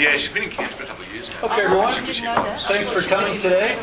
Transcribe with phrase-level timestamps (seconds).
[0.00, 1.44] Yeah, she's been in for a couple of years now.
[1.44, 1.92] Okay, everyone.
[1.92, 3.76] Thanks for coming today.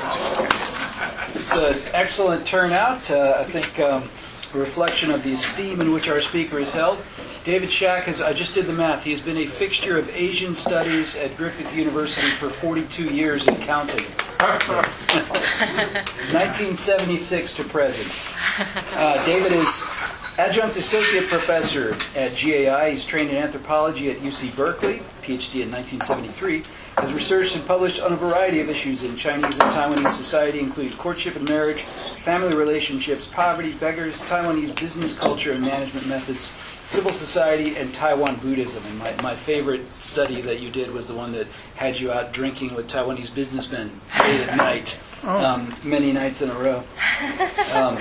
[1.36, 3.12] It's an excellent turnout.
[3.12, 4.10] Uh, I think um,
[4.52, 6.98] a reflection of the esteem in which our speaker is held.
[7.44, 10.56] David Schak has, I just did the math, he has been a fixture of Asian
[10.56, 14.04] studies at Griffith University for 42 years and counting.
[16.34, 18.26] 1976 to present.
[18.96, 19.84] Uh, David is
[20.38, 22.92] adjunct associate professor at GAI.
[22.92, 26.64] He's trained in anthropology at UC Berkeley, PhD in 1973.
[26.98, 30.98] Has researched and published on a variety of issues in Chinese and Taiwanese society, including
[30.98, 36.42] courtship and marriage, family relationships, poverty, beggars, Taiwanese business culture and management methods,
[36.84, 38.84] civil society, and Taiwan Buddhism.
[38.88, 42.32] And my, my favorite study that you did was the one that had you out
[42.34, 46.84] drinking with Taiwanese businessmen late at night, um, many nights in a row.
[47.76, 47.98] Um,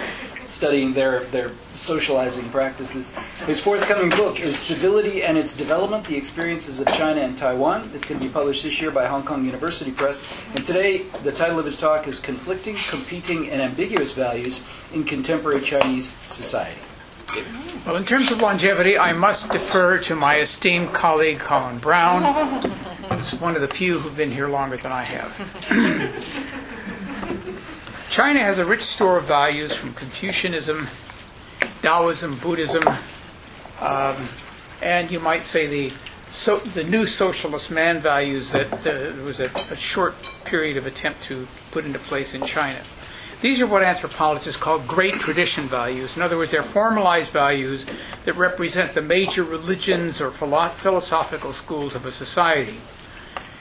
[0.48, 3.14] studying their, their socializing practices.
[3.46, 7.90] His forthcoming book is Civility and Its Development The Experiences of China and Taiwan.
[7.94, 10.24] It's going to be published this year by Hong Kong University Press.
[10.54, 15.60] And today, the title of his talk is Conflicting, Competing, and Ambiguous Values in Contemporary
[15.60, 16.80] Chinese Society.
[17.84, 22.22] Well, in terms of longevity, I must defer to my esteemed colleague Colin Brown,
[23.10, 26.62] who's one of the few who've been here longer than I have.
[28.16, 30.88] China has a rich store of values from Confucianism,
[31.82, 32.82] Taoism, Buddhism,
[33.82, 34.16] um,
[34.80, 35.92] and you might say the
[36.30, 40.14] so, the new socialist man values that uh, was a, a short
[40.46, 42.78] period of attempt to put into place in China.
[43.42, 46.16] These are what anthropologists call great tradition values.
[46.16, 47.84] In other words, they're formalized values
[48.24, 52.78] that represent the major religions or philo- philosophical schools of a society.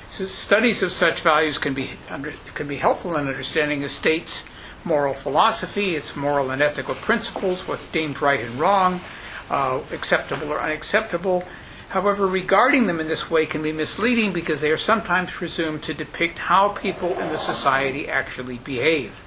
[0.08, 4.46] So studies of such values can be under, can be helpful in understanding a state's
[4.84, 9.02] moral philosophy, its moral and ethical principles, what's deemed right and wrong,
[9.50, 11.44] uh, acceptable or unacceptable.
[11.90, 15.94] However, regarding them in this way can be misleading because they are sometimes presumed to
[15.94, 19.20] depict how people in the society actually behave.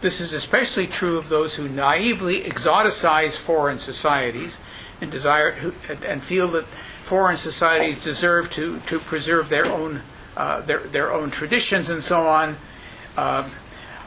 [0.00, 4.58] This is especially true of those who naively exoticize foreign societies
[5.00, 5.72] and desire
[6.06, 10.02] and feel that foreign societies deserve to, to preserve their own
[10.36, 12.56] uh, their their own traditions and so on,
[13.16, 13.48] uh,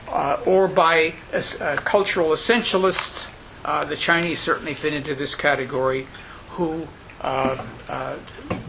[0.09, 3.31] uh, or by uh, cultural essentialists.
[3.63, 6.07] Uh, the Chinese certainly fit into this category,
[6.51, 6.87] who
[7.21, 7.57] uh,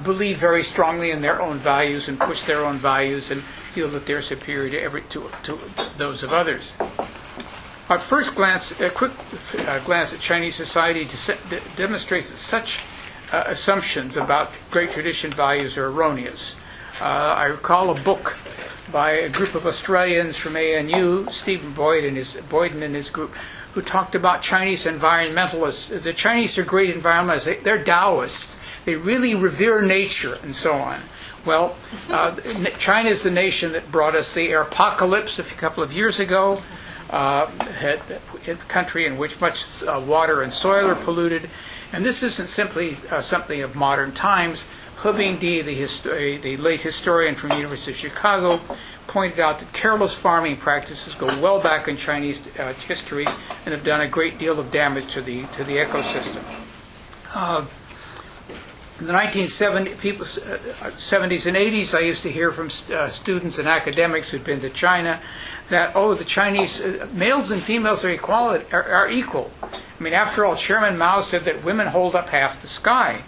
[0.03, 4.07] believe very strongly in their own values and push their own values and feel that
[4.07, 5.59] they're superior to every to, to
[5.97, 6.75] those of others.
[7.91, 9.13] At first glance, a quick
[9.67, 12.83] uh, glance at Chinese society de- de- demonstrates that such
[13.33, 16.57] uh, assumptions about great tradition values are erroneous.
[17.01, 18.37] Uh, I recall a book
[18.93, 23.35] by a group of Australians from ANU, Stephen Boyd and his Boyden and his group,
[23.73, 26.03] who talked about Chinese environmentalists.
[26.03, 27.47] The Chinese are great environmentalists.
[27.47, 28.59] They, they're Taoists.
[28.85, 31.01] They really revere nature and so on.
[31.47, 31.75] Well,
[32.11, 32.37] uh,
[32.79, 36.61] China is the nation that brought us the apocalypse a couple of years ago
[37.11, 38.01] uh, had,
[38.47, 41.49] a country in which much uh, water and soil are polluted.
[41.93, 44.69] And this isn't simply uh, something of modern times.
[45.03, 48.61] He Bingdi, the, histo- the late historian from the University of Chicago,
[49.07, 53.85] pointed out that careless farming practices go well back in Chinese uh, history and have
[53.85, 56.43] done a great deal of damage to the, to the ecosystem.
[57.35, 57.65] Uh,
[58.99, 63.59] in the 1970s people, uh, 70s and 80s, I used to hear from uh, students
[63.59, 65.21] and academics who'd been to China
[65.71, 69.51] that, oh, the Chinese, uh, males and females are, equality, are, are equal.
[69.63, 73.23] I mean, after all, Chairman Mao said that women hold up half the sky.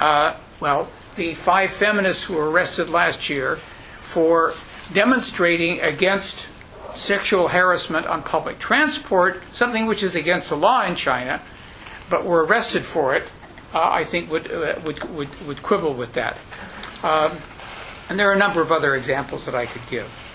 [0.00, 4.54] Uh, well, the five feminists who were arrested last year for
[4.92, 6.50] demonstrating against
[6.94, 11.40] sexual harassment on public transport, something which is against the law in China,
[12.08, 13.24] but were arrested for it,
[13.74, 16.38] uh, I think would, uh, would, would, would quibble with that.
[17.02, 17.32] Um,
[18.08, 20.27] and there are a number of other examples that I could give.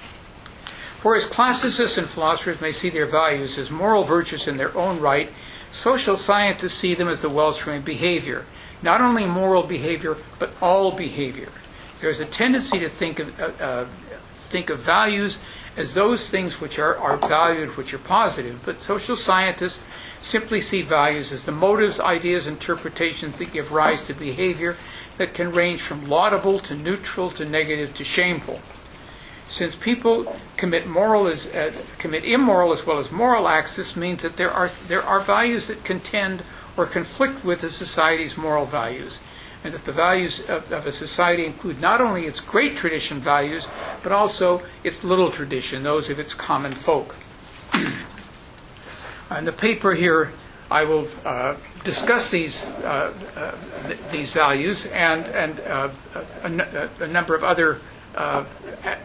[1.03, 5.29] Whereas classicists and philosophers may see their values as moral virtues in their own right,
[5.69, 8.45] social scientists see them as the wellspring of behavior.
[8.81, 11.49] Not only moral behavior, but all behavior.
[11.99, 13.85] There's a tendency to think of, uh, uh,
[14.39, 15.39] think of values
[15.75, 19.83] as those things which are, are valued, which are positive, but social scientists
[20.21, 24.77] simply see values as the motives, ideas, interpretations that give rise to behavior
[25.17, 28.61] that can range from laudable to neutral to negative to shameful.
[29.45, 34.23] Since people commit moral as uh, commit immoral as well as moral acts, this means
[34.23, 36.43] that there are there are values that contend
[36.77, 39.21] or conflict with the society's moral values,
[39.63, 43.67] and that the values of, of a society include not only its great tradition values,
[44.01, 47.15] but also its little tradition, those of its common folk.
[49.37, 50.31] In the paper here,
[50.71, 55.89] I will uh, discuss these uh, uh, th- these values and and uh,
[56.41, 57.79] a, n- a number of other
[58.15, 58.45] uh,
[58.83, 58.97] a-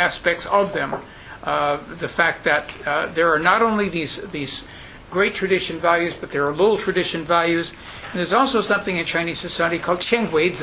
[0.00, 0.94] aspects of them.
[1.44, 4.64] Uh, the fact that uh, there are not only these these
[5.10, 7.72] great tradition values, but there are little tradition values,
[8.10, 10.62] and there's also something in Chinese society called qianguize,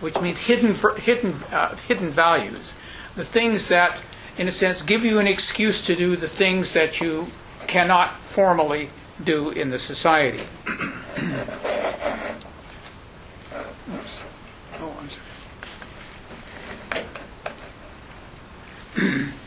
[0.00, 2.74] which means hidden for, hidden uh, hidden values,
[3.16, 4.02] the things that,
[4.36, 7.28] in a sense, give you an excuse to do the things that you
[7.66, 8.88] cannot formally
[9.22, 10.42] do in the society.
[13.92, 14.22] Oops.
[14.80, 15.26] Oh, I'm sorry.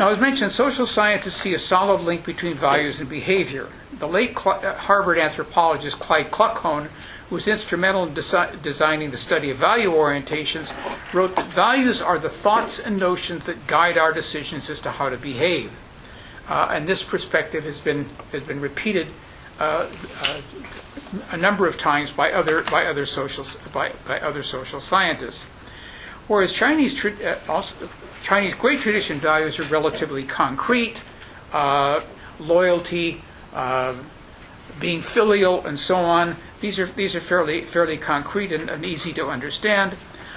[0.00, 3.68] Now, as mentioned, social scientists see a solid link between values and behavior.
[3.98, 6.86] The late Cl- uh, Harvard anthropologist Clyde Kluckhohn,
[7.28, 10.72] who was instrumental in desi- designing the study of value orientations,
[11.12, 15.10] wrote that values are the thoughts and notions that guide our decisions as to how
[15.10, 15.70] to behave.
[16.48, 19.06] Uh, and this perspective has been has been repeated
[19.58, 19.86] uh,
[20.24, 20.40] uh,
[21.30, 25.44] a number of times by other by other social by, by other social scientists.
[26.26, 27.74] Whereas Chinese tra- uh, also,
[28.22, 31.02] Chinese great tradition values are relatively concrete,
[31.52, 32.00] uh,
[32.38, 33.22] loyalty,
[33.54, 33.94] uh,
[34.78, 36.36] being filial, and so on.
[36.60, 39.94] These are these are fairly fairly concrete and, and easy to understand.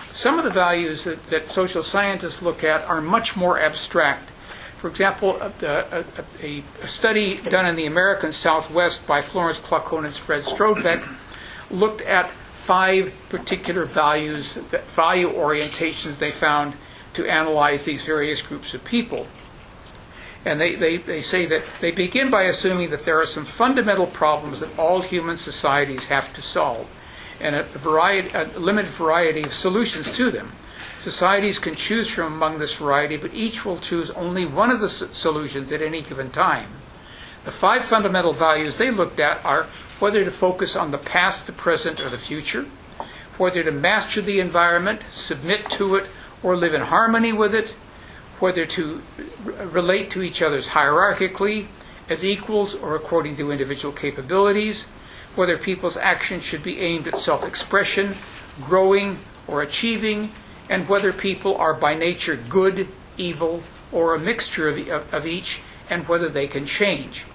[0.08, 4.30] Some of the values that, that social scientists look at are much more abstract.
[4.78, 6.06] For example, a, a,
[6.42, 11.08] a, study done in the American Southwest by Florence Kluckhohn and Fred Strodtbeck
[11.72, 16.74] looked at five particular values, value orientations they found
[17.13, 19.27] to analyze these various groups of people.
[20.45, 24.07] And they, they, they say that they begin by assuming that there are some fundamental
[24.07, 26.92] problems that all human societies have to solve,
[27.39, 30.51] and a, variety, a limited variety of solutions to them.
[31.00, 34.89] Societies can choose from among this variety, but each will choose only one of the
[34.89, 36.69] solutions at any given time.
[37.44, 39.63] The five fundamental values they looked at are
[40.00, 42.65] whether to focus on the past, the present, or the future,
[43.38, 46.07] whether to master the environment, submit to it,
[46.44, 47.72] or live in harmony with it,
[48.40, 49.01] whether to
[49.45, 51.68] relate to each other's hierarchically,
[52.10, 54.84] as equals, or according to individual capabilities,
[55.36, 58.13] whether people's actions should be aimed at self expression,
[58.62, 59.18] growing,
[59.48, 60.30] or achieving,
[60.69, 62.88] and whether people are by nature good,
[63.18, 67.25] evil, or a mixture of, of, of each, and whether they can change.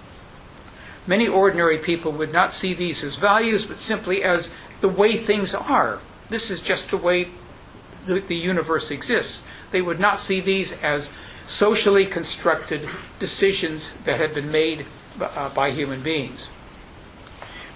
[1.07, 5.55] Many ordinary people would not see these as values, but simply as the way things
[5.55, 5.99] are.
[6.29, 7.29] This is just the way
[8.09, 9.43] the, the universe exists.
[9.71, 11.11] They would not see these as
[11.45, 12.87] socially constructed
[13.19, 14.85] decisions that had been made
[15.19, 16.49] uh, by human beings.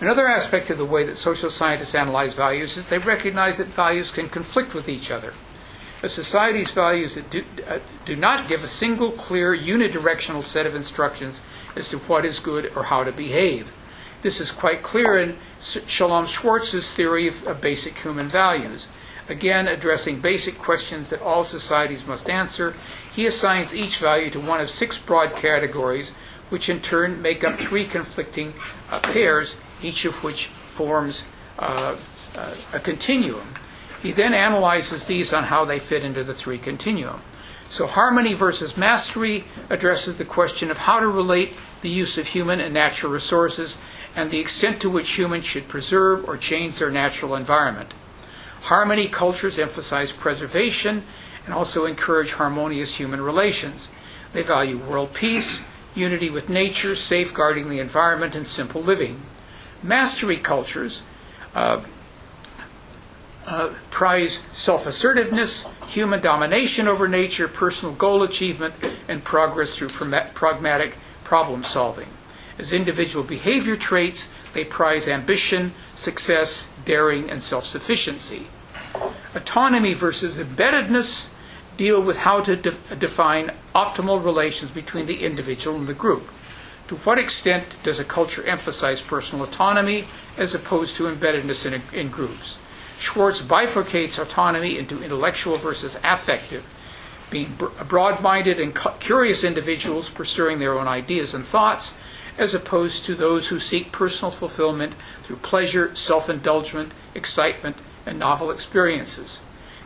[0.01, 4.11] Another aspect of the way that social scientists analyze values is they recognize that values
[4.11, 5.33] can conflict with each other.
[6.01, 10.75] A society's values that do, uh, do not give a single, clear, unidirectional set of
[10.75, 11.41] instructions
[11.77, 13.71] as to what is good or how to behave.
[14.21, 18.89] This is quite clear in Shalom Schwartz's theory of, of basic human values.
[19.29, 22.73] Again, addressing basic questions that all societies must answer,
[23.15, 26.11] he assigns each value to one of six broad categories,
[26.49, 28.53] which in turn make up three conflicting
[28.91, 31.25] uh, pairs, each of which forms
[31.57, 31.95] uh,
[32.35, 33.47] uh, a continuum.
[34.01, 37.21] He then analyzes these on how they fit into the three continuum.
[37.69, 42.59] So, harmony versus mastery addresses the question of how to relate the use of human
[42.59, 43.77] and natural resources
[44.15, 47.93] and the extent to which humans should preserve or change their natural environment.
[48.63, 51.03] Harmony cultures emphasize preservation
[51.45, 53.91] and also encourage harmonious human relations.
[54.31, 55.63] They value world peace,
[55.95, 59.21] unity with nature, safeguarding the environment, and simple living.
[59.83, 61.03] Mastery cultures
[61.53, 61.81] uh,
[63.45, 68.73] uh, prize self assertiveness, human domination over nature, personal goal achievement,
[69.09, 72.07] and progress through pragmatic problem solving.
[72.57, 78.47] As individual behavior traits, they prize ambition, success, daring, and self sufficiency.
[79.35, 81.29] Autonomy versus embeddedness
[81.77, 86.29] deal with how to de- define optimal relations between the individual and the group.
[86.89, 90.05] To what extent does a culture emphasize personal autonomy
[90.37, 92.59] as opposed to embeddedness in, in groups?
[92.99, 96.63] Schwartz bifurcates autonomy into intellectual versus affective,
[97.31, 101.97] being broad minded and curious individuals pursuing their own ideas and thoughts,
[102.37, 108.51] as opposed to those who seek personal fulfillment through pleasure, self indulgence, excitement, and novel
[108.51, 109.41] experiences.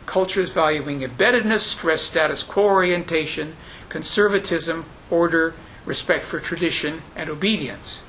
[0.06, 3.56] Cultures valuing embeddedness stress status quo orientation,
[3.88, 8.04] conservatism, order, respect for tradition, and obedience.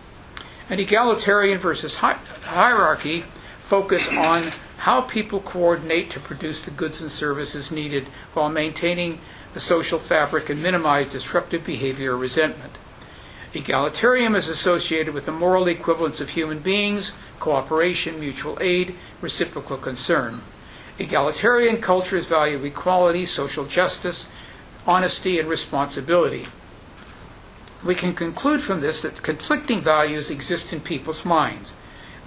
[0.70, 3.22] And egalitarian versus hi- hierarchy
[3.60, 9.20] focus on how people coordinate to produce the goods and services needed while maintaining
[9.54, 12.69] the social fabric and minimize disruptive behavior or resentment.
[13.54, 20.42] Egalitarian is associated with the moral equivalence of human beings, cooperation, mutual aid, reciprocal concern.
[21.00, 24.30] Egalitarian cultures value equality, social justice,
[24.86, 26.46] honesty, and responsibility.
[27.84, 31.76] We can conclude from this that conflicting values exist in people's minds.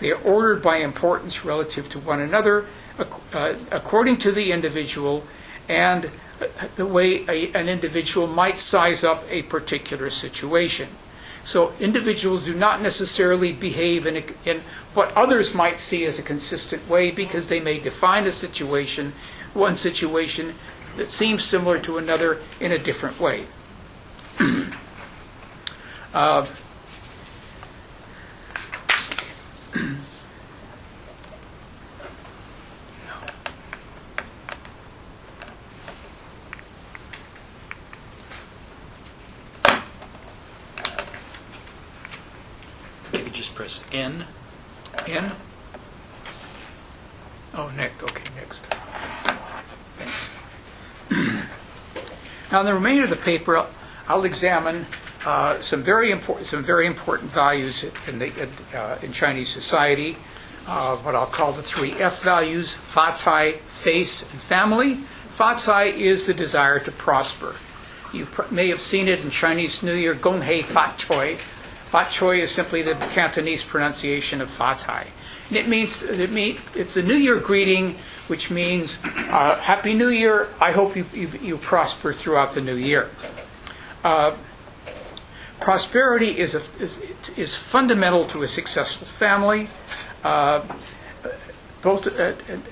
[0.00, 2.66] They are ordered by importance relative to one another,
[2.98, 5.24] uh, according to the individual,
[5.68, 6.06] and
[6.40, 10.88] uh, the way a, an individual might size up a particular situation.
[11.44, 14.62] So individuals do not necessarily behave in, a, in
[14.94, 19.12] what others might see as a consistent way because they may define a situation,
[19.52, 20.54] one situation
[20.96, 23.44] that seems similar to another in a different way.
[26.14, 26.44] Uh,
[43.12, 44.24] Maybe press N.
[45.06, 45.32] N?
[47.54, 48.60] Oh, next, okay, next.
[49.98, 50.30] Thanks.
[52.50, 53.64] Now, in the remainder of the paper,
[54.08, 54.84] I'll- examine
[55.24, 58.30] uh, some very important, some very important values in the,
[58.74, 60.16] uh, in Chinese society,
[60.66, 64.96] uh, what I'll call the three F values, Facai, face, and family.
[65.30, 67.54] Facai is the desire to prosper.
[68.12, 71.38] You pr- may have seen it in Chinese New Year, Gong Hei Fat Choi.
[71.92, 75.08] Fat Choi is simply the Cantonese pronunciation of Facai.
[75.48, 77.96] And it means, it mean, it's a New Year greeting,
[78.28, 80.48] which means uh, Happy New Year.
[80.58, 83.10] I hope you, you, you prosper throughout the new year.
[84.02, 84.34] Uh,
[85.60, 86.98] prosperity is, a, is,
[87.36, 89.68] is fundamental to a successful family.
[90.24, 90.62] Uh,
[91.82, 92.62] both, uh, and,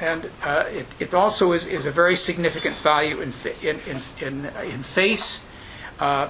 [0.00, 4.46] and uh, it, it also is, is a very significant value in, in, in, in,
[4.64, 5.44] in face
[5.98, 6.28] uh,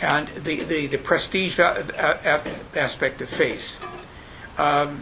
[0.00, 3.78] and the, the, the prestige aspect of face.
[4.56, 5.00] Um,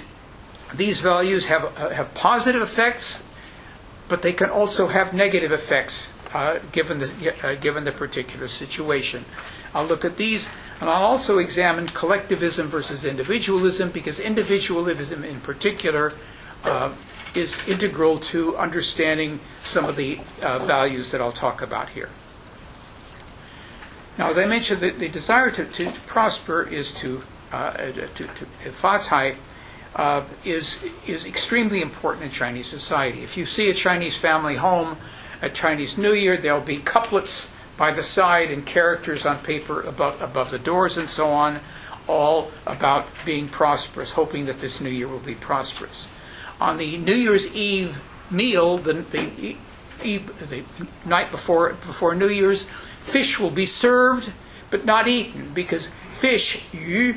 [0.75, 3.23] these values have, uh, have positive effects,
[4.09, 9.25] but they can also have negative effects uh, given, the, uh, given the particular situation.
[9.75, 10.49] I'll look at these,
[10.81, 16.13] and I'll also examine collectivism versus individualism, because individualism in particular
[16.65, 16.93] uh,
[17.35, 22.09] is integral to understanding some of the uh, values that I'll talk about here.
[24.19, 28.25] Now, as I mentioned, the, the desire to, to prosper is to, uh, to, to,
[28.25, 29.37] to Facai,
[29.95, 33.23] uh, is, is extremely important in Chinese society.
[33.23, 34.97] If you see a Chinese family home
[35.43, 40.21] at Chinese New Year, there'll be couplets by the side and characters on paper above,
[40.23, 41.61] above the doors and so on,
[42.09, 46.09] all about being prosperous, hoping that this New Year will be prosperous.
[46.61, 49.57] On the New Year's Eve meal, the, the,
[50.03, 50.65] the
[51.05, 52.67] night before, before New Year's,
[53.07, 54.33] fish will be served
[54.71, 57.17] but not eaten because fish, yu,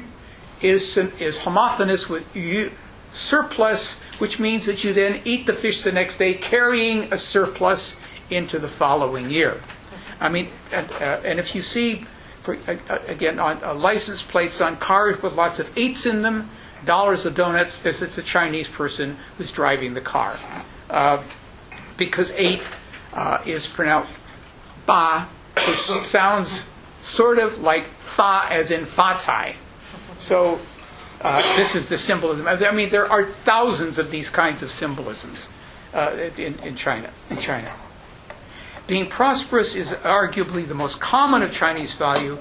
[0.62, 2.72] is, is homophonous with yu,
[3.12, 8.00] surplus, which means that you then eat the fish the next day, carrying a surplus
[8.30, 9.62] into the following year.
[10.22, 12.06] I mean, and, uh, and if you see,
[12.42, 16.50] for, uh, again, on uh, license plates on cars with lots of eights in them,
[16.86, 20.36] dollars of donuts, this it's a Chinese person who's driving the car.
[20.90, 21.24] Uh,
[21.98, 22.62] because eight
[23.14, 24.18] uh, is pronounced
[24.86, 25.28] ba,
[25.68, 26.66] which sounds
[27.02, 29.56] sort of like fa as in facai.
[30.18, 30.60] So
[31.22, 32.48] uh, this is the symbolism.
[32.48, 35.50] I mean, there are thousands of these kinds of symbolisms
[35.94, 37.10] uh, in, in China.
[37.30, 37.72] In China,
[38.88, 42.38] being prosperous is arguably the most common of Chinese value,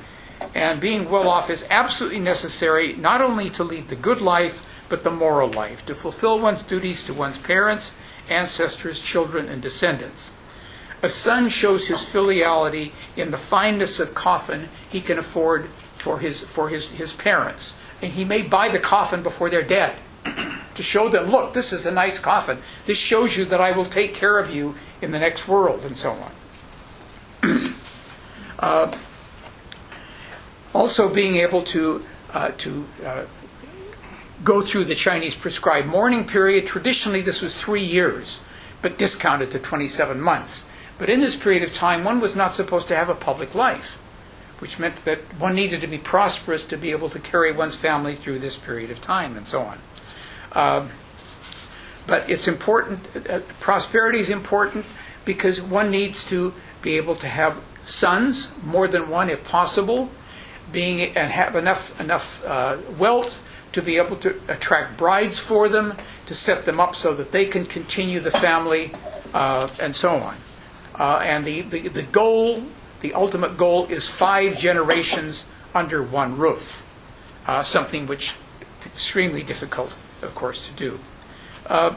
[0.55, 5.05] and being well off is absolutely necessary not only to lead the good life but
[5.05, 7.95] the moral life, to fulfill one's duties to one's parents,
[8.31, 10.33] ancestors, children, and descendants.
[11.03, 16.43] A son shows his filiality in the fineness of coffin he can afford for his
[16.43, 17.77] for his, his parents.
[18.03, 19.97] And he may buy the coffin before they're dead
[20.75, 22.59] to show them, look, this is a nice coffin.
[22.87, 25.97] This shows you that I will take care of you in the next world, and
[25.97, 26.17] so
[27.43, 27.75] on.
[28.59, 28.97] uh,
[30.75, 33.25] also, being able to uh, to uh,
[34.45, 36.67] go through the Chinese prescribed mourning period.
[36.67, 38.43] Traditionally, this was three years,
[38.83, 40.67] but discounted to 27 months.
[40.99, 43.99] But in this period of time, one was not supposed to have a public life,
[44.59, 48.17] which meant that one needed to be prosperous to be able to carry one's family
[48.17, 49.79] through this period of time, and so on.
[50.53, 50.91] Um,
[52.07, 54.87] but it's important, uh, prosperity is important
[55.25, 56.53] because one needs to
[56.83, 60.11] be able to have sons, more than one if possible,
[60.73, 65.95] being and have enough enough uh, wealth to be able to attract brides for them,
[66.27, 68.91] to set them up so that they can continue the family,
[69.35, 70.37] uh, and so on.
[70.99, 72.65] Uh, and the, the, the goal,
[73.01, 76.85] the ultimate goal, is five generations under one roof,
[77.47, 78.35] uh, something which
[78.85, 80.99] extremely difficult, of course, to do.
[81.67, 81.95] Uh,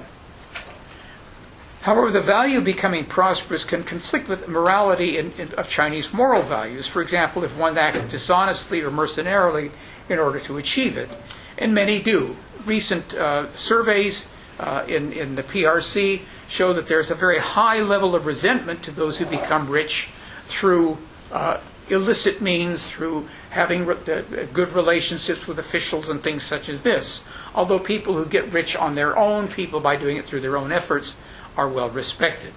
[1.81, 6.43] However, the value of becoming prosperous can conflict with morality in, in, of Chinese moral
[6.43, 6.86] values.
[6.86, 9.72] For example, if one acts dishonestly or mercenarily
[10.08, 11.10] in order to achieve it,
[11.58, 12.36] and many do.
[12.65, 14.27] Recent uh, surveys
[14.60, 18.91] uh, in, in the PRC show that there's a very high level of resentment to
[18.91, 20.10] those who become rich
[20.43, 20.98] through
[21.31, 21.58] uh,
[21.89, 27.25] illicit means, through having re- uh, good relationships with officials and things such as this.
[27.55, 30.74] Although people who get rich on their own, people by doing it through their own
[30.74, 31.15] efforts,
[31.55, 32.51] are well respected.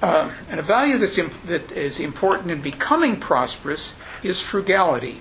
[0.00, 5.20] Uh, and a value that's imp- that is important in becoming prosperous is frugality.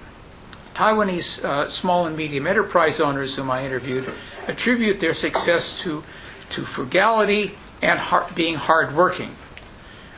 [0.74, 4.14] Taiwanese uh, small and medium enterprise owners whom I interviewed
[4.48, 6.04] attribute their success to,
[6.50, 7.52] to frugality
[7.82, 9.36] and har- being hardworking.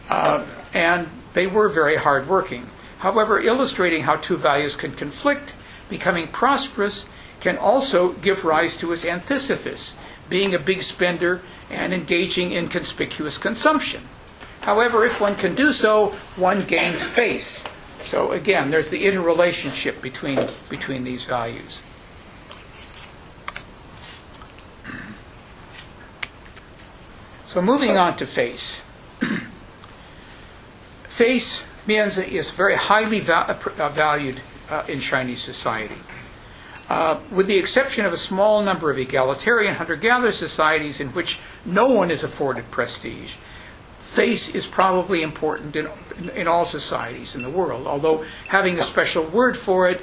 [0.10, 2.70] Uh, and they were very hardworking.
[3.00, 5.56] However, illustrating how two values can conflict,
[5.88, 7.06] becoming prosperous
[7.40, 9.96] can also give rise to its antithesis,
[10.30, 14.02] being a big spender and engaging in conspicuous consumption.
[14.62, 17.66] However, if one can do so, one gains face.
[18.02, 21.82] So again, there's the interrelationship between, between these values.
[27.50, 28.86] So moving on to face.
[31.06, 34.40] face means is very highly va- uh, valued
[34.70, 35.96] uh, in Chinese society.
[36.90, 41.40] Uh, with the exception of a small number of egalitarian hunter gatherer societies in which
[41.66, 43.38] no one is afforded prestige,
[43.98, 45.90] face is probably important in,
[46.36, 50.02] in, all societies in the world, although having a special word for it,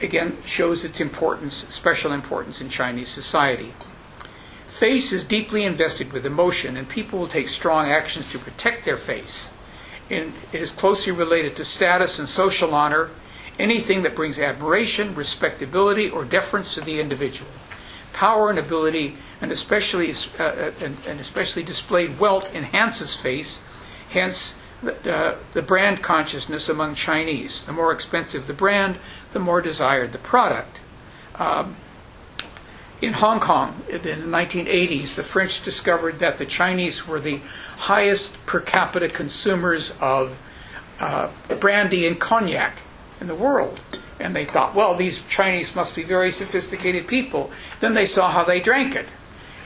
[0.00, 3.74] again, shows its importance, special importance in Chinese society.
[4.76, 8.98] Face is deeply invested with emotion, and people will take strong actions to protect their
[8.98, 9.50] face.
[10.10, 13.08] And it is closely related to status and social honor
[13.58, 17.50] anything that brings admiration, respectability, or deference to the individual.
[18.12, 23.64] Power and ability, and especially uh, and, and, especially displayed wealth, enhances face.
[24.10, 27.64] Hence, the, uh, the brand consciousness among Chinese.
[27.64, 28.98] The more expensive the brand,
[29.32, 30.82] the more desired the product.
[31.36, 31.76] Um,
[33.02, 37.40] in Hong Kong, in the 1980s, the French discovered that the Chinese were the
[37.76, 40.38] highest per capita consumers of
[40.98, 41.28] uh,
[41.60, 42.78] brandy and cognac
[43.20, 43.82] in the world.
[44.18, 47.50] And they thought, well, these Chinese must be very sophisticated people.
[47.80, 49.12] Then they saw how they drank it.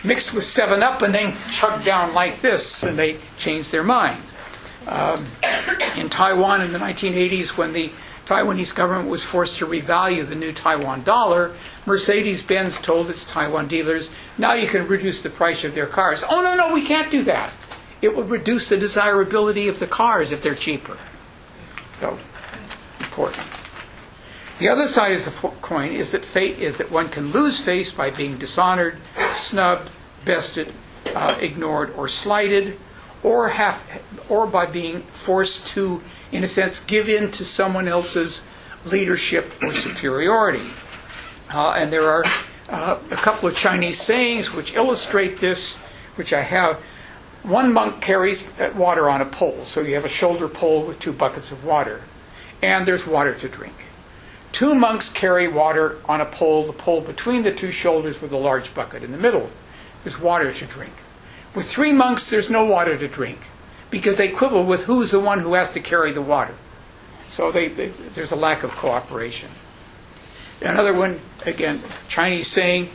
[0.03, 4.35] Mixed with 7 Up, and they chugged down like this, and they changed their minds.
[4.89, 5.27] Um,
[5.97, 7.93] in Taiwan in the 1980s, when the
[8.31, 11.51] Taiwanese government was forced to revalue the new Taiwan dollar,
[11.85, 16.23] Mercedes Benz told its Taiwan dealers, now you can reduce the price of their cars.
[16.31, 17.53] Oh, no, no, we can't do that.
[18.01, 20.97] It will reduce the desirability of the cars if they're cheaper.
[21.95, 22.21] So,
[23.01, 23.45] important.
[24.61, 27.91] The other side of the coin is that fate is that one can lose face
[27.91, 28.99] by being dishonored,
[29.31, 29.91] snubbed,
[30.25, 30.73] bested,
[31.17, 32.79] uh, ignored, or slighted,
[33.25, 36.01] or have, or by being forced to,
[36.33, 38.47] in a sense, give in to someone else's
[38.85, 40.67] leadership or superiority.
[41.53, 42.25] Uh, and there are
[42.69, 45.77] uh, a couple of Chinese sayings which illustrate this,
[46.15, 46.77] which I have.
[47.43, 51.13] One monk carries water on a pole, so you have a shoulder pole with two
[51.13, 52.03] buckets of water
[52.63, 53.87] and there's water to drink.
[54.53, 58.37] Two monks carry water on a pole, the pole between the two shoulders with a
[58.37, 59.49] large bucket in the middle.
[60.05, 60.93] There's water to drink.
[61.55, 63.41] With three monks, there's no water to drink
[63.91, 66.55] because they quibble with who's the one who has to carry the water.
[67.29, 69.49] So they, they, there's a lack of cooperation.
[70.63, 72.89] Another one, again, Chinese saying,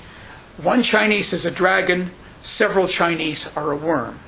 [0.57, 4.19] one Chinese is a dragon, several Chinese are a worm.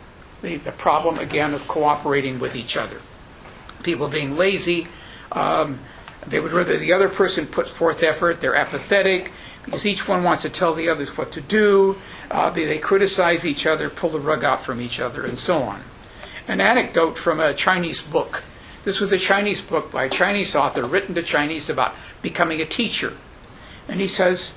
[0.42, 2.98] The, the problem, again, of cooperating with each other.
[3.84, 4.88] People being lazy,
[5.32, 5.80] um,
[6.26, 8.42] they would rather the other person put forth effort.
[8.42, 9.32] They're apathetic
[9.66, 11.96] because each one wants to tell the others what to do.
[12.30, 15.60] Uh, they, they criticize each other, pull the rug out from each other, and so
[15.60, 15.82] on.
[16.48, 18.42] An anecdote from a Chinese book.
[18.86, 22.66] This was a Chinese book by a Chinese author written to Chinese about becoming a
[22.66, 23.14] teacher.
[23.90, 24.54] And he says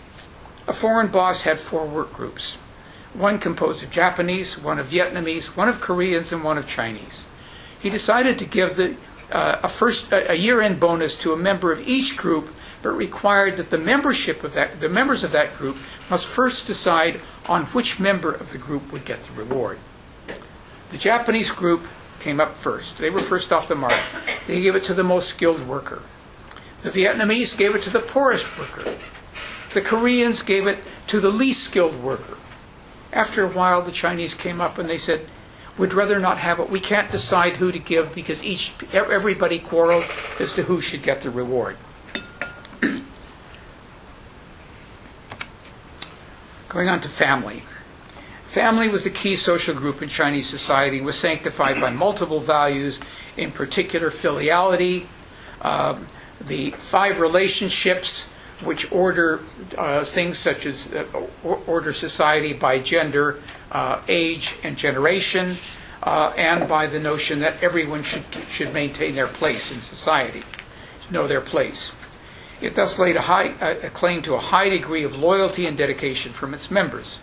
[0.69, 2.59] a foreign boss had four work groups
[3.13, 7.27] one composed of Japanese, one of Vietnamese, one of Koreans, and one of Chinese.
[7.81, 8.95] He decided to give the
[9.33, 13.71] uh, a first a year-end bonus to a member of each group, but required that
[13.71, 15.77] the membership of that the members of that group
[16.09, 19.79] must first decide on which member of the group would get the reward.
[20.91, 21.87] The Japanese group
[22.19, 22.99] came up first.
[22.99, 23.99] They were first off the mark.
[24.47, 26.03] They gave it to the most skilled worker.
[26.83, 28.97] The Vietnamese gave it to the poorest worker.
[29.73, 32.37] The Koreans gave it to the least skilled worker.
[33.13, 35.27] After a while, the Chinese came up and they said,
[35.79, 36.69] We'd rather not have it.
[36.69, 40.05] We can't decide who to give because each, everybody quarrels
[40.39, 41.77] as to who should get the reward.
[46.69, 47.63] Going on to family.
[48.51, 53.01] Family was the key social group in Chinese society and was sanctified by multiple values,
[53.37, 55.07] in particular filiality,
[55.63, 56.09] um,
[56.41, 58.29] the five relationships
[58.65, 59.39] which order
[59.79, 61.05] uh, things such as uh,
[61.45, 63.39] order society by gender,
[63.71, 65.55] uh, age, and generation,
[66.03, 70.43] uh, and by the notion that everyone should should maintain their place in society,
[71.09, 71.93] know their place.
[72.61, 75.79] It thus laid a, high, a a claim to a high degree of loyalty and
[75.79, 77.21] dedication from its members.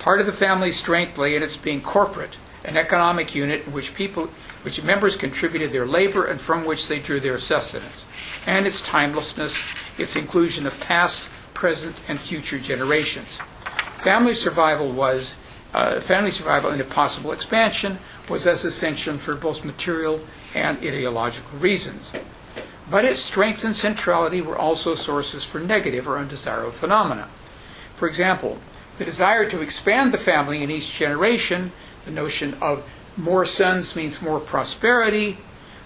[0.00, 3.94] Part of the family's strength lay in its being corporate, an economic unit in which
[3.94, 4.30] people,
[4.62, 8.06] which members contributed their labor and from which they drew their sustenance,
[8.46, 9.62] and its timelessness,
[9.98, 13.40] its inclusion of past, present, and future generations.
[13.98, 15.36] Family survival was,
[15.74, 17.98] uh, family survival and if possible expansion
[18.30, 20.20] was as essential for both material
[20.54, 22.10] and ideological reasons.
[22.90, 27.28] But its strength and centrality were also sources for negative or undesirable phenomena.
[27.94, 28.58] For example,
[29.00, 31.72] the desire to expand the family in each generation,
[32.04, 32.86] the notion of
[33.16, 35.38] more sons means more prosperity,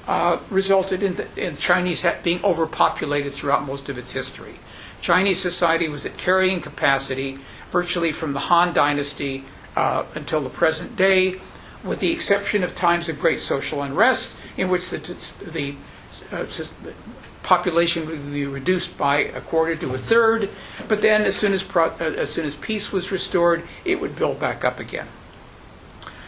[0.08, 4.54] uh, resulted in, the, in Chinese being overpopulated throughout most of its history.
[5.00, 7.38] Chinese society was at carrying capacity
[7.70, 9.44] virtually from the Han Dynasty
[9.76, 11.36] uh, until the present day,
[11.84, 14.98] with the exception of times of great social unrest in which the,
[15.52, 15.76] the
[16.32, 16.44] uh,
[17.44, 20.50] population would be reduced by a quarter to a third,
[20.88, 24.16] but then as soon as, pro- uh, as, soon as peace was restored, it would
[24.16, 25.06] build back up again.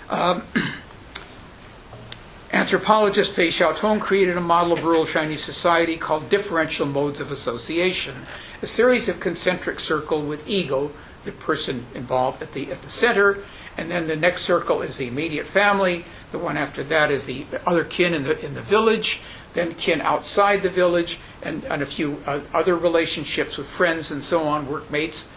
[0.08, 0.42] Um,
[2.52, 8.14] anthropologist Fei Xiaotong created a model of rural Chinese society called differential modes of association,
[8.62, 10.92] a series of concentric circles with ego,
[11.24, 13.40] the person involved at the, at the center,
[13.76, 16.04] and then the next circle is the immediate family.
[16.30, 19.20] The one after that is the other kin in the in the village,
[19.56, 24.22] then kin outside the village, and, and a few uh, other relationships with friends and
[24.22, 25.28] so on, workmates.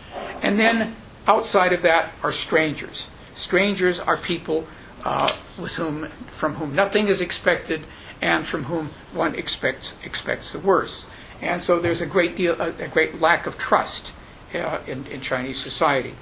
[0.41, 0.95] And then
[1.27, 3.09] outside of that are strangers.
[3.33, 4.67] Strangers are people
[5.03, 7.81] uh, with whom, from whom nothing is expected,
[8.21, 11.09] and from whom one expects expects the worst.
[11.41, 14.13] And so there's a great deal, a, a great lack of trust
[14.53, 16.13] uh, in, in Chinese society.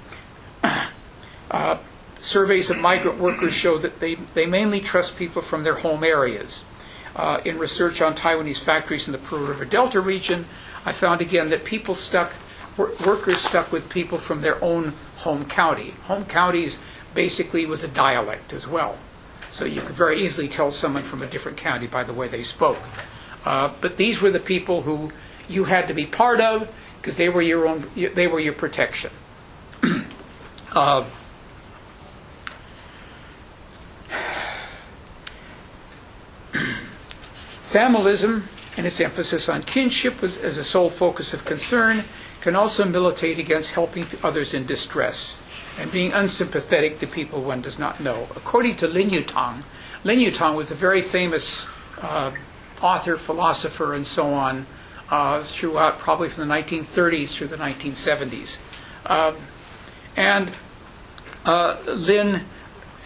[1.50, 1.78] Uh,
[2.18, 6.62] surveys of migrant workers show that they, they mainly trust people from their home areas.
[7.18, 10.46] Uh, in research on Taiwanese factories in the Pearl River Delta region,
[10.86, 12.32] I found again that people stuck,
[12.76, 15.90] wor- workers stuck with people from their own home county.
[16.04, 16.80] Home counties
[17.14, 18.96] basically was a dialect as well.
[19.50, 22.44] So you could very easily tell someone from a different county by the way they
[22.44, 22.78] spoke.
[23.44, 25.10] Uh, but these were the people who
[25.48, 29.10] you had to be part of because they were your own, they were your protection.
[30.72, 31.04] uh,
[37.68, 38.44] Familism
[38.78, 42.02] and its emphasis on kinship as, as a sole focus of concern
[42.40, 45.42] can also militate against helping others in distress
[45.78, 48.26] and being unsympathetic to people one does not know.
[48.36, 49.64] According to Lin Yutang,
[50.02, 51.66] Lin Yutang was a very famous
[52.02, 52.32] uh,
[52.80, 54.66] author, philosopher, and so on
[55.10, 58.60] uh, throughout probably from the 1930s through the 1970s.
[59.10, 59.36] Um,
[60.16, 60.50] and
[61.44, 62.42] uh, Lin,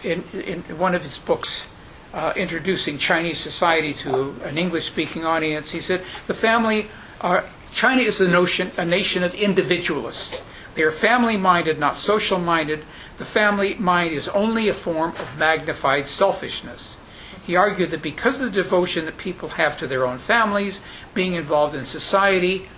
[0.03, 1.67] in, in one of his books,
[2.13, 6.87] uh, introducing Chinese society to an English-speaking audience, he said, "The family
[7.21, 10.41] are China is a notion, a nation of individualists.
[10.75, 12.85] They are family-minded, not social-minded.
[13.17, 16.97] The family mind is only a form of magnified selfishness."
[17.45, 20.79] He argued that because of the devotion that people have to their own families,
[21.13, 22.69] being involved in society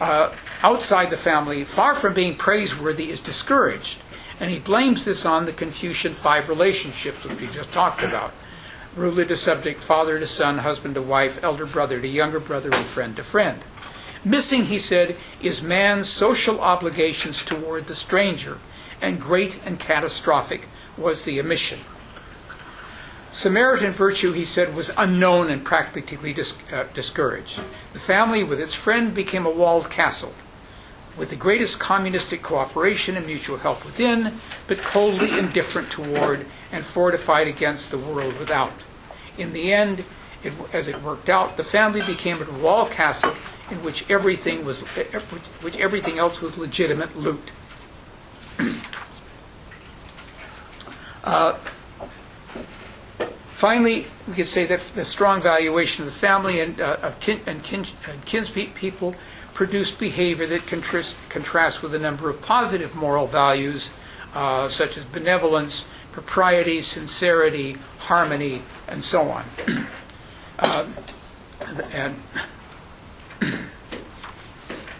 [0.00, 0.30] uh,
[0.62, 3.98] outside the family, far from being praiseworthy, is discouraged.
[4.38, 8.32] And he blames this on the Confucian five relationships, which we just talked about
[8.96, 12.84] ruler to subject, father to son, husband to wife, elder brother to younger brother, and
[12.84, 13.60] friend to friend.
[14.24, 18.58] Missing, he said, is man's social obligations toward the stranger,
[19.00, 21.78] and great and catastrophic was the omission.
[23.32, 27.62] Samaritan virtue, he said, was unknown and practically dis- uh, discouraged.
[27.92, 30.34] The family, with its friend, became a walled castle,
[31.20, 34.32] with the greatest communistic cooperation and mutual help within,
[34.66, 38.72] but coldly indifferent toward and fortified against the world without.
[39.36, 40.02] In the end,
[40.42, 43.34] it, as it worked out, the family became a wall castle
[43.70, 44.80] in which everything was,
[45.60, 47.52] which everything else was legitimate loot.
[51.24, 51.52] uh,
[53.52, 57.42] finally, we could say that the strong valuation of the family and uh, of kin,
[57.44, 59.14] and, kin, and kinspeople
[59.60, 63.92] produced behavior that contrasts, with a number of positive moral values,
[64.32, 69.44] uh, such as benevolence, propriety, sincerity, harmony, and so on.
[70.60, 70.86] uh,
[71.92, 72.16] and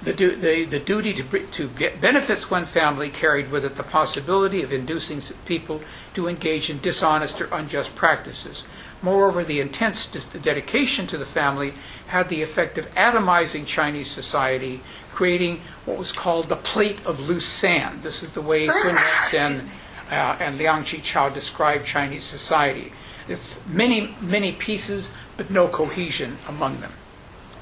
[0.02, 3.82] the du- the, the duty to, to be- benefits one family carried with it the
[3.82, 5.80] possibility of inducing people
[6.12, 8.66] to engage in dishonest or unjust practices.
[9.02, 11.72] Moreover, the intense dedication to the family
[12.08, 14.80] had the effect of atomizing Chinese society,
[15.12, 18.02] creating what was called the plate of loose sand.
[18.02, 19.68] This is the way Sun Yat-sen
[20.10, 22.92] uh, and Liang Qichao described Chinese society.
[23.28, 26.92] It's many, many pieces, but no cohesion among them.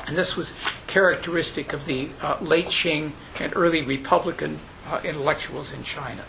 [0.06, 5.82] And this was characteristic of the uh, late Qing and early Republican uh, intellectuals in
[5.82, 6.24] China.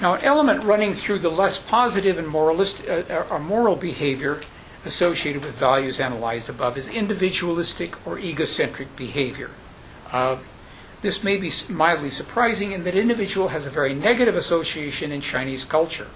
[0.00, 4.40] Now, an element running through the less positive and moralist, uh, or moral behavior
[4.84, 9.50] associated with values analyzed above is individualistic or egocentric behavior.
[10.12, 10.36] Uh,
[11.00, 15.64] this may be mildly surprising in that individual has a very negative association in Chinese
[15.64, 16.08] culture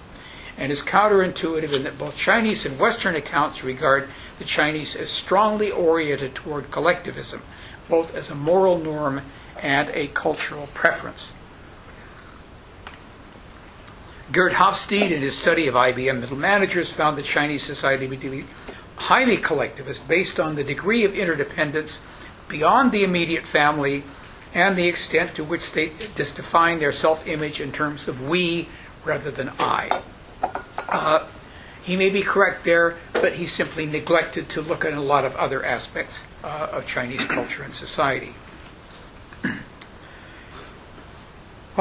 [0.57, 5.71] and is counterintuitive in that both Chinese and Western accounts regard the Chinese as strongly
[5.71, 7.41] oriented toward collectivism,
[7.89, 9.21] both as a moral norm
[9.59, 11.33] and a cultural preference.
[14.31, 18.45] Geert Hofstede, in his study of IBM middle managers, found that Chinese society to be
[18.95, 22.01] highly collectivist based on the degree of interdependence
[22.47, 24.03] beyond the immediate family
[24.53, 28.69] and the extent to which they just define their self image in terms of we
[29.03, 30.01] rather than I.
[30.87, 31.25] Uh,
[31.83, 35.35] he may be correct there, but he simply neglected to look at a lot of
[35.35, 38.33] other aspects uh, of Chinese culture and society.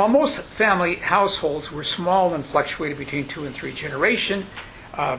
[0.00, 4.46] While most family households were small and fluctuated between two and three generation,
[4.94, 5.18] uh,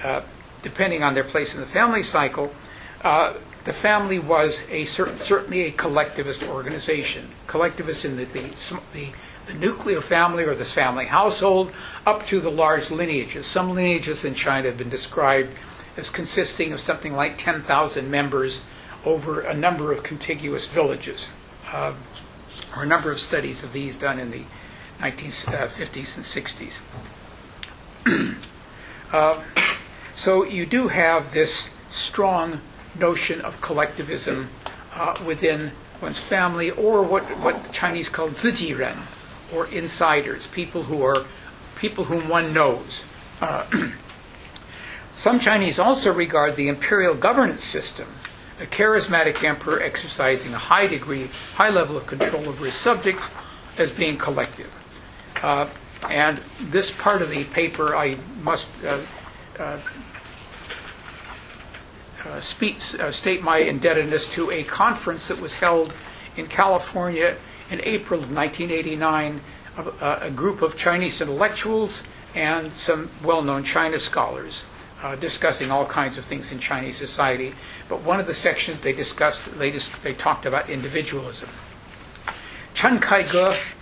[0.00, 0.20] uh,
[0.62, 2.54] depending on their place in the family cycle,
[3.02, 7.30] uh, the family was a certain, certainly a collectivist organization.
[7.48, 8.42] Collectivist in the, the,
[8.92, 9.08] the,
[9.48, 11.72] the nuclear family or this family household
[12.06, 13.44] up to the large lineages.
[13.44, 15.50] Some lineages in China have been described
[15.96, 18.62] as consisting of something like 10,000 members
[19.04, 21.32] over a number of contiguous villages.
[21.72, 21.94] Uh,
[22.76, 24.44] or a number of studies of these done in the
[25.00, 26.80] 1950s and
[28.06, 28.36] 60s.
[29.12, 29.42] uh,
[30.14, 32.60] so you do have this strong
[32.98, 34.48] notion of collectivism
[34.94, 38.96] uh, within one's family, or what, what the Chinese call zijiren,
[39.54, 41.24] or insiders, people who are
[41.76, 43.04] people whom one knows.
[43.40, 43.64] Uh,
[45.12, 48.08] some Chinese also regard the imperial governance system
[48.60, 53.30] a charismatic emperor exercising a high degree, high level of control over his subjects
[53.78, 54.74] as being collective.
[55.42, 55.68] Uh,
[56.10, 59.00] and this part of the paper, I must uh,
[59.58, 59.78] uh,
[62.24, 65.92] uh speak, uh, state my indebtedness to a conference that was held
[66.36, 67.36] in California
[67.70, 69.40] in April of 1989.
[69.76, 72.02] Uh, a group of Chinese intellectuals
[72.34, 74.64] and some well known China scholars
[75.02, 77.52] uh, discussing all kinds of things in Chinese society.
[77.88, 81.48] But one of the sections they discussed, they, dis- they talked about individualism.
[82.74, 83.74] Chen Kaige,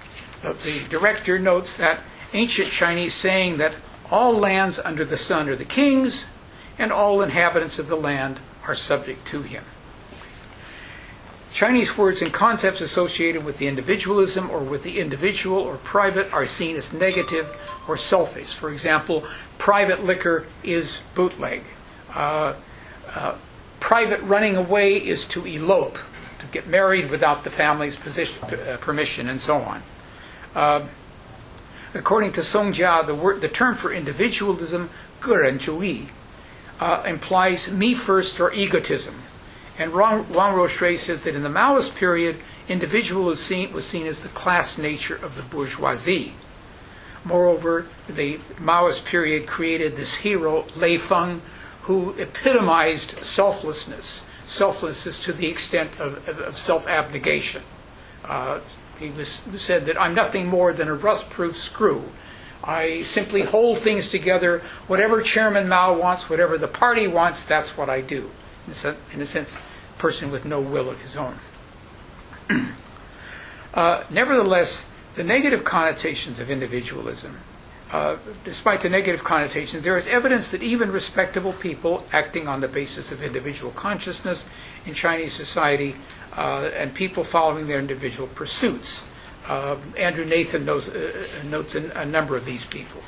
[0.42, 2.00] the, the director, notes that
[2.32, 3.76] ancient Chinese saying that
[4.10, 6.26] all lands under the sun are the king's,
[6.78, 9.64] and all inhabitants of the land are subject to him.
[11.53, 16.45] Chinese words and concepts associated with the individualism or with the individual or private are
[16.45, 18.53] seen as negative or selfish.
[18.53, 19.23] For example,
[19.57, 21.63] private liquor is bootleg.
[22.13, 22.53] Uh,
[23.15, 23.35] uh,
[23.79, 25.97] private running away is to elope,
[26.39, 29.81] to get married without the family's position, uh, permission, and so on.
[30.55, 30.85] Uh,
[31.95, 36.07] according to Song Jia, the, word, the term for individualism, 个人主义,
[36.79, 39.13] uh, implies me first or egotism.
[39.78, 42.36] and Wang, Wang Ruoshui says that in the Maoist period,
[42.68, 46.34] individual was seen, was seen as the class nature of the bourgeoisie.
[47.24, 51.42] Moreover, the Maoist period created this hero, Lei Feng,
[51.82, 57.62] who epitomized selflessness, selflessness to the extent of, of, of self abnegation.
[58.24, 58.60] Uh,
[59.00, 62.04] he was, said that I'm nothing more than a rust proof screw.
[62.62, 64.62] I simply hold things together.
[64.86, 68.30] Whatever Chairman Mao wants, whatever the party wants, that's what I do
[68.66, 71.36] in a sense, a person with no will of his own.
[73.74, 77.38] uh, nevertheless, the negative connotations of individualism,
[77.92, 82.66] uh, despite the negative connotations, there is evidence that even respectable people acting on the
[82.66, 84.48] basis of individual consciousness
[84.84, 85.94] in Chinese society
[86.36, 89.06] uh, and people following their individual pursuits.
[89.46, 91.12] Uh, Andrew Nathan knows, uh,
[91.44, 93.02] notes a, a, number of these people.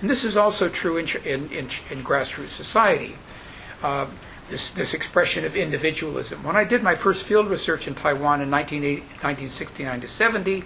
[0.00, 3.16] And this is also true in, in, in, in grassroots society.
[4.50, 6.42] This, this expression of individualism.
[6.42, 10.64] When I did my first field research in Taiwan in 1969 to 70,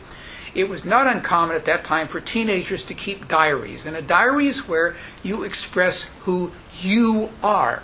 [0.55, 3.85] it was not uncommon at that time for teenagers to keep diaries.
[3.85, 7.83] And a diary is where you express who you are.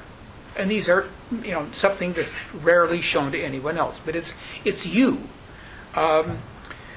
[0.56, 4.00] And these are you know, something that's rarely shown to anyone else.
[4.04, 5.28] But it's it's you.
[5.94, 6.38] Um,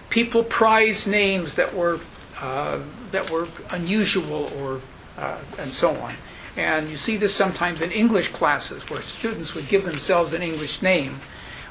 [0.10, 2.00] people prized names that were
[2.39, 2.80] uh,
[3.12, 4.82] that were unusual or
[5.18, 6.16] uh, and so on.
[6.56, 10.82] And you see this sometimes in English classes where students would give themselves an English
[10.82, 11.22] name.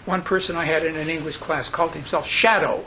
[0.05, 2.85] One person I had in an English class called himself Shadow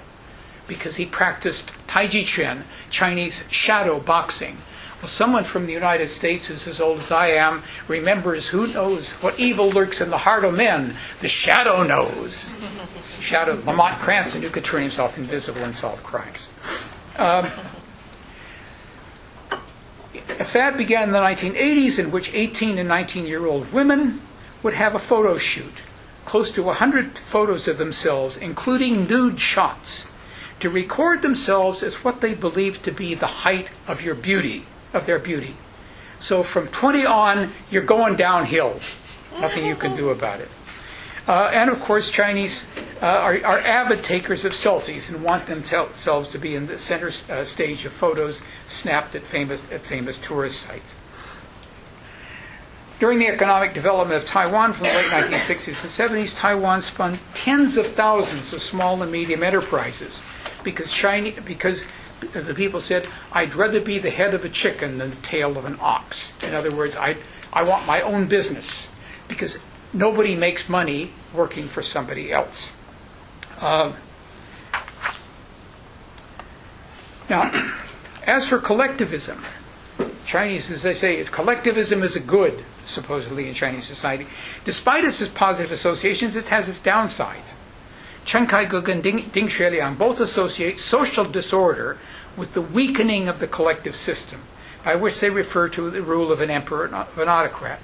[0.67, 4.57] because he practiced Tai Chi Chuan, Chinese shadow boxing.
[4.99, 9.11] Well, someone from the United States who's as old as I am remembers who knows
[9.13, 10.95] what evil lurks in the heart of men.
[11.19, 12.49] The shadow knows.
[13.19, 16.49] Shadow, Lamont Cranston, who could turn himself invisible and solve crimes.
[17.17, 17.45] Um,
[20.29, 24.21] a fad began in the 1980s in which 18 and 19 year old women
[24.63, 25.83] would have a photo shoot,
[26.25, 30.09] close to 100 photos of themselves, including nude shots,
[30.59, 35.05] to record themselves as what they believed to be the height of your beauty, of
[35.05, 35.55] their beauty.
[36.19, 38.79] So from 20 on, you're going downhill.
[39.39, 40.49] Nothing you can do about it.
[41.27, 42.65] Uh, and of course, Chinese
[43.05, 47.11] uh, are, are avid takers of selfies and want themselves to be in the center
[47.31, 50.95] uh, stage of photos snapped at famous, at famous tourist sites.
[52.99, 57.77] During the economic development of Taiwan from the late 1960s and 70s, Taiwan spun tens
[57.77, 60.23] of thousands of small and medium enterprises
[60.63, 61.85] because, Chinese, because
[62.33, 65.65] the people said, I'd rather be the head of a chicken than the tail of
[65.65, 66.41] an ox.
[66.41, 67.17] In other words, I,
[67.53, 68.89] I want my own business
[69.27, 69.61] because
[69.93, 72.73] nobody makes money working for somebody else.
[73.59, 73.93] Uh,
[77.29, 77.73] now,
[78.27, 79.43] as for collectivism,
[80.25, 84.27] Chinese, as they say, collectivism is a good, supposedly, in Chinese society.
[84.63, 87.53] Despite its positive associations, it has its downsides.
[88.25, 91.97] Chen Kai-shek and Ding, Ding Xueliang both associate social disorder
[92.35, 94.41] with the weakening of the collective system,
[94.83, 97.79] by which they refer to the rule of an emperor, of an autocrat.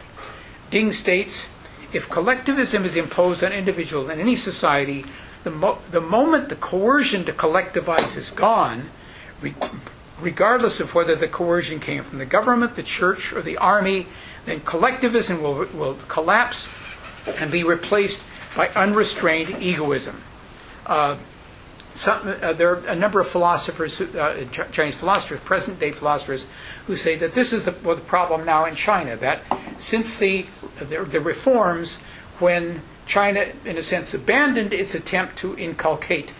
[0.71, 1.47] Ding states,
[1.93, 5.05] if collectivism is imposed on individuals in any society,
[5.43, 8.89] the, mo- the moment the coercion to collectivize is gone,
[9.41, 9.55] re-
[10.19, 14.07] regardless of whether the coercion came from the government, the church, or the army,
[14.45, 16.69] then collectivism will, will collapse
[17.37, 18.23] and be replaced
[18.55, 20.21] by unrestrained egoism.
[20.85, 21.17] Uh,
[21.93, 26.47] some, uh, there are a number of philosophers, who, uh, Chinese philosophers, present day philosophers,
[26.87, 29.41] who say that this is the, well, the problem now in China, that
[29.77, 30.45] since the,
[30.79, 31.99] the, the reforms,
[32.39, 36.31] when China, in a sense, abandoned its attempt to inculcate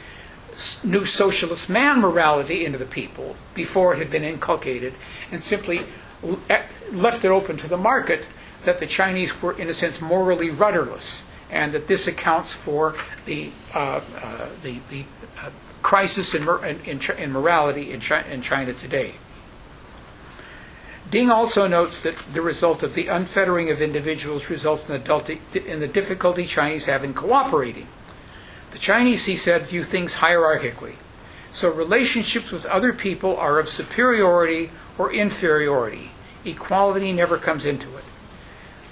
[0.86, 4.94] new socialist man morality into the people before it had been inculcated,
[5.34, 5.82] and simply
[6.94, 8.26] left it open to the market,
[8.64, 13.52] that the Chinese were, in a sense, morally rudderless, and that this accounts for the,
[13.76, 15.04] uh, uh, the, the
[15.42, 15.50] uh,
[15.82, 16.48] crisis in,
[16.86, 19.16] in, in morality in China, in China today.
[21.12, 25.88] Ding also notes that the result of the unfettering of individuals results in, in the
[25.88, 27.88] difficulty Chinese have in cooperating.
[28.72, 30.94] The Chinese, he said, view things hierarchically.
[31.50, 36.12] So relationships with other people are of superiority or inferiority.
[36.46, 38.06] Equality never comes into it.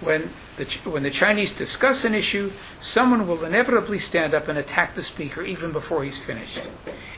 [0.02, 2.52] When the, when the Chinese discuss an issue,
[2.82, 6.68] someone will inevitably stand up and attack the speaker even before he's finished.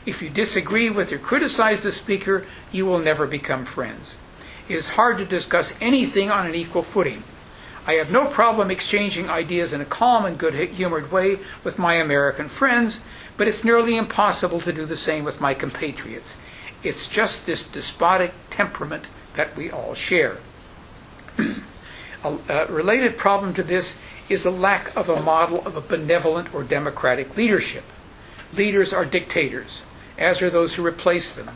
[0.06, 4.16] If you disagree with or criticize the speaker, you will never become friends.
[4.68, 7.22] It is hard to discuss anything on an equal footing.
[7.86, 11.94] I have no problem exchanging ideas in a calm and good humored way with my
[11.94, 13.00] American friends,
[13.36, 16.40] but it's nearly impossible to do the same with my compatriots.
[16.84, 20.38] It's just this despotic temperament that we all share.
[21.38, 23.98] a, a related problem to this
[24.28, 27.84] is a lack of a model of a benevolent or democratic leadership.
[28.54, 29.82] Leaders are dictators,
[30.18, 31.50] as are those who replace them.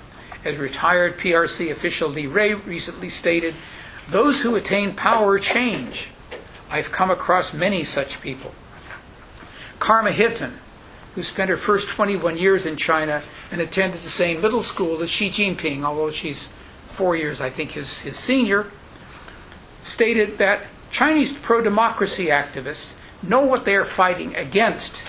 [0.46, 3.56] As retired PRC official Li Rui recently stated,
[4.09, 6.11] those who attain power change.
[6.70, 8.54] I've come across many such people.
[9.80, 10.52] Carma Hinton,
[11.16, 15.11] who spent her first 21 years in China and attended the same middle school as
[15.11, 16.46] Xi Jinping, although she's
[16.87, 18.66] four years, I think, his, his senior,
[19.80, 25.08] stated that Chinese pro democracy activists know what they are fighting against,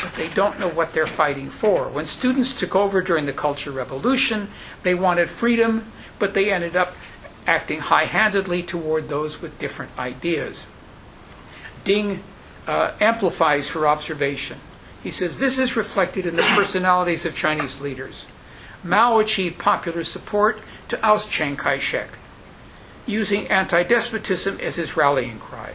[0.00, 1.88] but they don't know what they're fighting for.
[1.88, 4.48] When students took over during the Culture Revolution,
[4.82, 6.94] they wanted freedom, but they ended up
[7.46, 10.66] acting high handedly toward those with different ideas.
[11.84, 12.22] Ding
[12.66, 14.58] uh, amplifies her observation.
[15.02, 18.26] He says this is reflected in the personalities of Chinese leaders.
[18.84, 22.18] Mao achieved popular support to oust Chiang Kai shek,
[23.06, 25.72] using anti despotism as his rallying cry,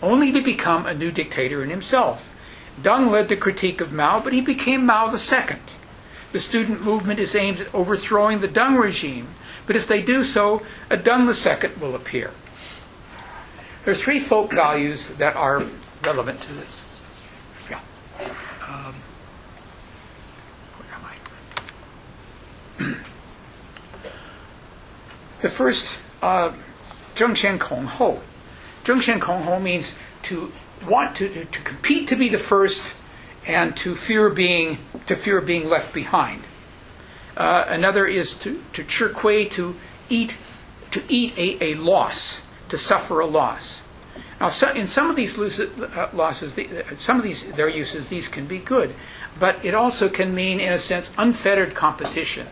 [0.00, 2.34] only to become a new dictator in himself.
[2.82, 5.56] Deng led the critique of Mao, but he became Mao II.
[6.32, 9.28] The student movement is aimed at overthrowing the Deng regime,
[9.66, 12.30] but if they do so, a Deng II will appear.
[13.84, 15.64] There are three folk values that are
[16.04, 17.02] relevant to this.
[17.68, 17.80] Yeah.
[18.66, 18.94] Um,
[20.76, 21.04] where am
[22.78, 22.96] I?
[25.40, 26.52] the first, uh,
[27.14, 28.20] Zheng Xian Kong Hou.
[28.84, 30.52] Zheng Xian Kong Hou means to
[30.86, 32.96] want to, to, compete to be the first
[33.46, 36.42] and to fear being, to fear being left behind.
[37.36, 39.76] Uh, another is to, to 吃亏, to
[40.08, 40.38] eat,
[40.90, 43.82] to eat a, a loss, to suffer a loss.
[44.40, 48.26] Now, so, in some of these uh, losses, the, some of these their uses, these
[48.26, 48.94] can be good,
[49.38, 52.46] but it also can mean, in a sense, unfettered competition.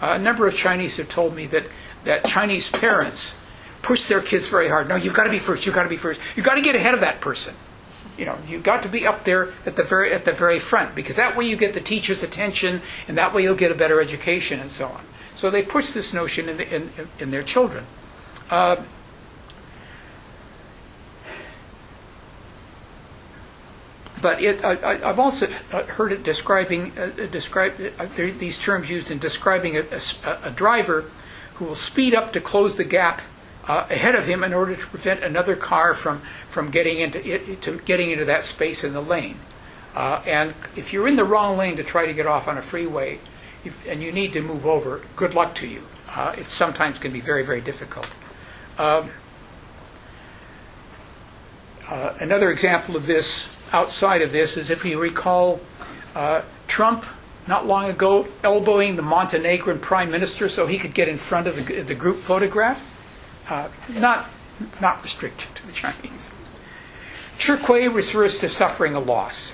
[0.00, 1.66] Uh, a number of Chinese have told me that
[2.04, 3.36] that Chinese parents
[3.84, 4.88] push their kids very hard.
[4.88, 5.66] No, you've got to be first.
[5.66, 6.20] You've got to be first.
[6.34, 7.54] You've got to get ahead of that person.
[8.16, 10.94] You know, you've got to be up there at the very at the very front
[10.94, 14.00] because that way you get the teacher's attention, and that way you'll get a better
[14.00, 15.02] education, and so on.
[15.34, 17.84] So they push this notion in, the, in, in their children.
[18.50, 18.76] Uh,
[24.22, 29.18] but it, I, have also heard it describing uh, describe uh, these terms used in
[29.18, 31.10] describing a, a, a, driver
[31.54, 33.20] who will speed up to close the gap
[33.66, 37.62] uh, ahead of him in order to prevent another car from from getting into it,
[37.62, 39.36] to getting into that space in the lane.
[39.94, 42.62] Uh, and if you're in the wrong lane to try to get off on a
[42.62, 43.18] freeway,
[43.64, 45.82] if, and you need to move over, good luck to you.
[46.10, 48.10] Uh, it sometimes can be very very difficult.
[48.78, 49.10] Um,
[51.88, 55.60] uh, another example of this outside of this is if you recall
[56.14, 57.04] uh, Trump
[57.46, 61.56] not long ago elbowing the Montenegrin prime minister so he could get in front of
[61.56, 62.93] the, the group photograph.
[63.48, 64.28] Uh, not,
[64.80, 66.32] not restricted to the Chinese.
[67.38, 69.52] 吃亏 refers to suffering a loss.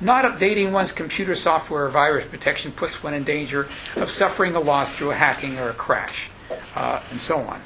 [0.00, 4.60] Not updating one's computer software or virus protection puts one in danger of suffering a
[4.60, 6.30] loss through a hacking or a crash,
[6.74, 7.60] uh, and so on.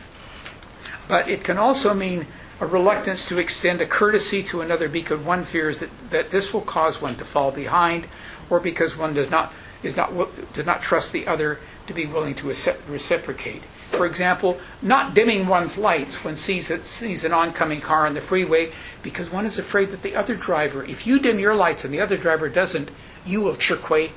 [1.08, 2.26] But it can also mean
[2.60, 6.60] a reluctance to extend a courtesy to another because one fears that, that this will
[6.60, 8.06] cause one to fall behind,
[8.50, 9.52] or because one does not
[9.82, 10.12] is not
[10.52, 13.62] does not trust the other to be willing to reciprocate.
[13.90, 18.20] For example, not dimming one's lights when sees it, sees an oncoming car on the
[18.20, 18.70] freeway
[19.02, 22.00] because one is afraid that the other driver, if you dim your lights and the
[22.00, 22.90] other driver doesn't,
[23.26, 24.12] you will 吃亏.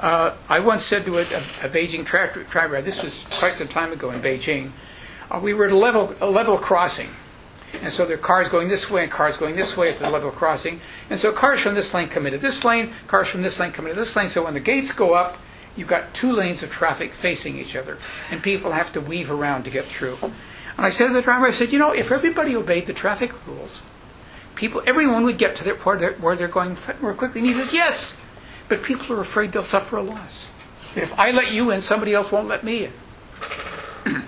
[0.00, 3.68] Uh, I once said to a, a, a Beijing tractor driver, this was quite some
[3.68, 4.72] time ago in Beijing,
[5.30, 7.08] uh, we were at a level, a level crossing.
[7.80, 10.10] And so there are cars going this way and cars going this way at the
[10.10, 10.80] level crossing.
[11.08, 13.86] And so cars from this lane come into this lane, cars from this lane come
[13.86, 14.28] into this lane.
[14.28, 15.38] So when the gates go up,
[15.76, 17.98] you've got two lanes of traffic facing each other,
[18.30, 20.16] and people have to weave around to get through.
[20.76, 23.46] And I said to the driver, I said, you know, if everybody obeyed the traffic
[23.46, 23.82] rules,
[24.54, 27.40] people, everyone would get to their, where, they're, where they're going more quickly.
[27.40, 28.20] And he says, yes,
[28.68, 30.48] but people are afraid they'll suffer a loss.
[30.96, 34.22] If I let you in, somebody else won't let me in.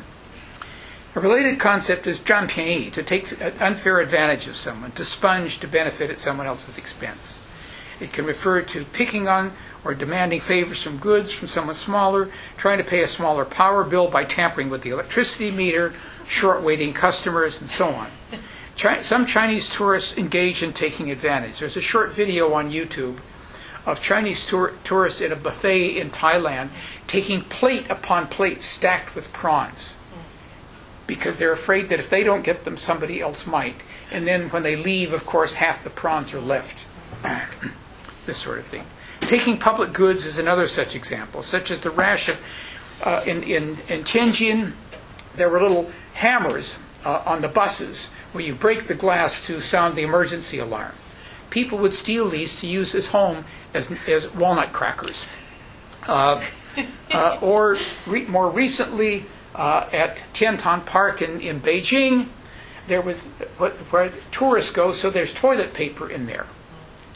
[1.15, 5.59] a related concept is zhan pianyi, to take uh, unfair advantage of someone, to sponge
[5.59, 7.41] to benefit at someone else's expense.
[8.01, 9.53] It can refer to picking on
[9.87, 14.09] or demanding favors from goods from someone smaller, trying to pay a smaller power bill
[14.09, 15.95] by tampering with the electricity meter,
[16.27, 18.09] short waiting customers, and so on.
[19.01, 21.61] Some Chinese tourists engage in taking advantage.
[21.61, 23.19] There's a short video on YouTube
[23.87, 26.71] of Chinese tour- tourists in a buffet in Thailand
[27.07, 29.97] taking plate upon plate stacked with prawns
[31.07, 33.77] because they're afraid that if they don't get them, somebody else might.
[34.11, 36.87] And then when they leave, of course, half the prawns are left.
[38.27, 38.85] this sort of thing.
[39.27, 42.41] Taking public goods is another such example, such as the rash of,
[43.03, 44.73] uh, in, in, in Tianjin,
[45.35, 49.97] there were little hammers uh, on the buses where you break the glass to sound
[49.97, 50.93] the emergency alarm.
[51.51, 55.27] People would steal these to use as home as, as walnut crackers.
[56.07, 56.43] Uh,
[57.13, 59.25] uh, or re- more recently,
[59.55, 62.29] uh, at Tiantan Park in, in Beijing,
[62.89, 63.25] there was
[63.59, 66.47] what, where tourists go, so there's toilet paper in there,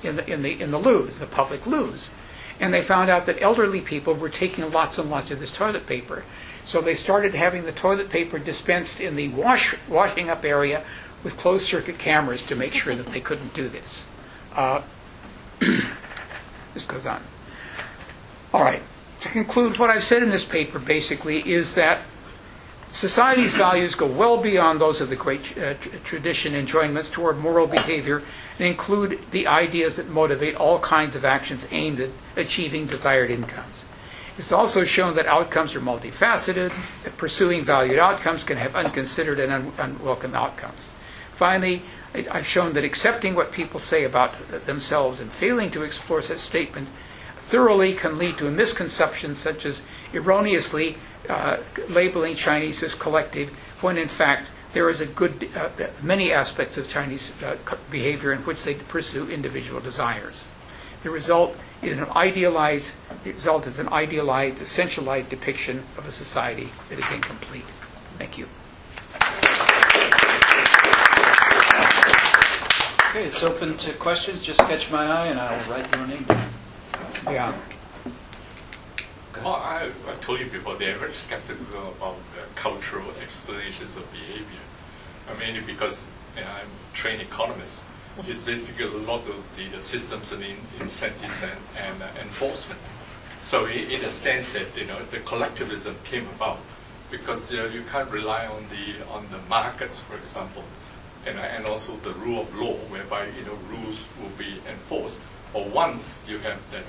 [0.04, 2.10] in the, in the, in the loos, the public loos.
[2.58, 5.86] And they found out that elderly people were taking lots and lots of this toilet
[5.86, 6.24] paper.
[6.64, 10.84] So they started having the toilet paper dispensed in the wash, washing up area
[11.24, 14.06] with closed circuit cameras to make sure that they couldn't do this.
[14.54, 14.82] Uh,
[16.74, 17.22] this goes on.
[18.52, 18.82] All right.
[19.20, 22.02] To conclude, what I've said in this paper basically is that
[22.90, 25.74] society's values go well beyond those of the great uh,
[26.04, 28.22] tradition enjoyments toward moral behavior
[28.58, 33.86] and include the ideas that motivate all kinds of actions aimed at achieving desired incomes.
[34.38, 36.72] It's also shown that outcomes are multifaceted,
[37.04, 40.92] that pursuing valued outcomes can have unconsidered and un- unwelcome outcomes.
[41.32, 41.82] Finally,
[42.14, 44.34] I've shown that accepting what people say about
[44.66, 46.88] themselves and failing to explore such statement
[47.50, 49.82] thoroughly can lead to a misconception such as
[50.14, 50.94] erroneously
[51.28, 51.56] uh,
[51.88, 55.68] labeling Chinese as collective when in fact there is a good, uh,
[56.00, 57.56] many aspects of Chinese uh,
[57.90, 60.44] behavior in which they pursue individual desires.
[61.02, 62.94] The result is an idealized,
[63.24, 67.64] the result is an idealized, essentialized depiction of a society that is incomplete.
[68.16, 68.46] Thank you.
[73.10, 74.40] Okay, it's open to questions.
[74.40, 76.49] Just catch my eye and I'll write your name down.
[77.24, 77.54] Yeah.
[79.42, 84.64] Oh, I, I told you before, they're very skeptical about the cultural explanations of behavior.
[85.28, 87.84] I mean, because you know, I'm a trained economist.
[88.18, 92.80] It's basically a lot of the, the systems and in, incentives and, and uh, enforcement.
[93.38, 96.58] So in, in a sense that you know the collectivism came about
[97.10, 100.64] because uh, you can't rely on the on the markets, for example,
[101.26, 105.20] and, and also the rule of law, whereby you know rules will be enforced.
[105.54, 106.84] Or once you have that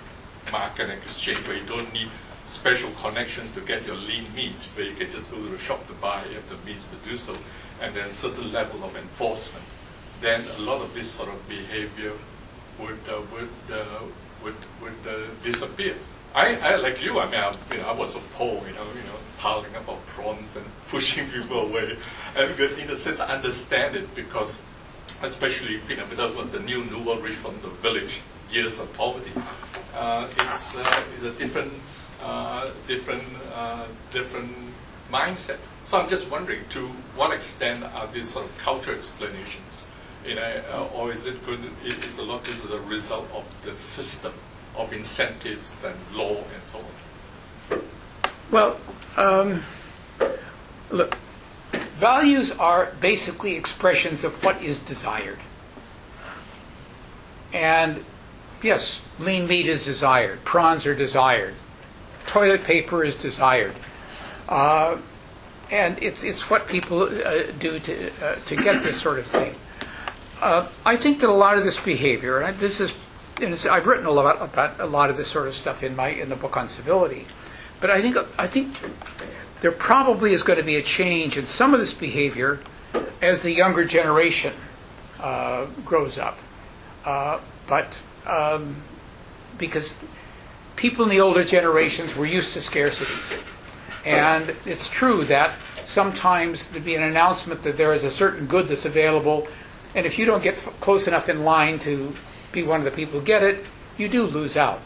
[0.51, 2.09] market exchange where you don't need
[2.45, 5.85] special connections to get your lean meats, where you can just go to the shop
[5.87, 7.35] to buy, have the means to do so,
[7.81, 9.65] and then certain level of enforcement,
[10.19, 12.13] then a lot of this sort of behavior
[12.79, 14.03] would uh, would uh,
[14.43, 15.95] would would uh, disappear.
[16.33, 17.19] I, I like you.
[17.19, 18.65] I mean, I, you know, I was appalled.
[18.67, 21.97] You know, you know, piling up our prawns and pushing people away.
[22.35, 24.61] And in a sense, I understand it because,
[25.23, 28.21] especially you know, because of the new nouveau rich from the village
[28.51, 29.31] years of poverty,
[29.95, 31.73] uh, it's uh, it's a different
[32.23, 33.23] uh, different
[33.53, 34.51] uh, different
[35.11, 35.57] mindset.
[35.83, 39.87] So I'm just wondering, to what extent are these sort of cultural explanations,
[40.25, 41.59] you know, uh, or is it good?
[41.83, 44.33] Is a lot is a result of the system
[44.75, 47.81] of incentives and law and so on?
[48.51, 48.77] Well,
[49.17, 49.61] um,
[50.89, 51.17] look,
[51.71, 55.39] values are basically expressions of what is desired.
[57.53, 58.03] And
[58.61, 61.55] yes, lean meat is desired, prawns are desired,
[62.25, 63.75] toilet paper is desired.
[64.47, 64.97] Uh,
[65.69, 69.55] and it's, it's what people uh, do to, uh, to get this sort of thing.
[70.41, 72.95] Uh, I think that a lot of this behavior, and I, this is,
[73.41, 76.09] and I've written a lot about a lot of this sort of stuff in my
[76.09, 77.25] in the book on civility,
[77.79, 78.79] but I think I think
[79.61, 82.59] there probably is going to be a change in some of this behavior
[83.21, 84.53] as the younger generation
[85.19, 86.37] uh, grows up.
[87.05, 88.75] Uh, but um,
[89.57, 89.97] because
[90.75, 93.39] people in the older generations were used to scarcities.
[94.03, 95.55] And it's true that
[95.85, 99.47] sometimes there'd be an announcement that there is a certain good that's available,
[99.93, 102.15] and if you don't get f- close enough in line to
[102.51, 103.63] be one of the people who get it,
[103.97, 104.81] you do lose out.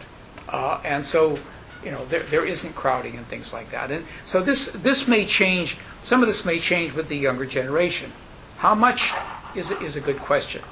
[0.50, 1.40] Uh, and so,
[1.86, 3.92] you know, there, there isn't crowding and things like that.
[3.92, 8.12] And so this, this may change, some of this may change with the younger generation.
[8.58, 9.14] How much
[9.56, 10.64] is, is a good question.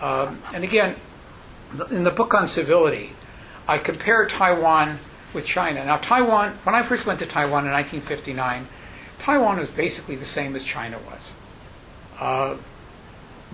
[0.00, 0.94] Um, and again,
[1.90, 3.10] in the book on civility,
[3.66, 4.98] I compare Taiwan
[5.34, 5.84] with China.
[5.84, 8.66] Now, Taiwan, when I first went to Taiwan in 1959,
[9.18, 11.32] Taiwan was basically the same as China was.
[12.18, 12.56] Uh,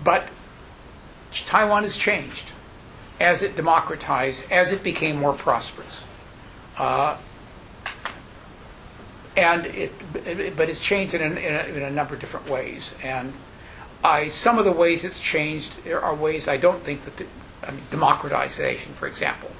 [0.03, 0.29] but
[1.31, 2.51] Taiwan has changed
[3.19, 6.03] as it democratized, as it became more prosperous.
[6.77, 7.17] Uh,
[9.35, 9.91] and it,
[10.55, 12.95] but it's changed in a, in, a, in a number of different ways.
[13.03, 13.33] And
[14.03, 17.25] I, some of the ways it's changed are ways I don't think that, the,
[17.63, 19.51] I mean, democratization, for example,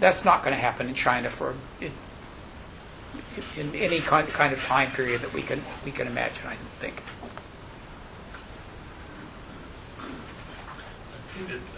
[0.00, 1.92] that's not going to happen in China for in,
[3.56, 6.46] in any kind, kind of time period that we can we can imagine.
[6.46, 7.02] I don't think.
[11.68, 11.76] Uh.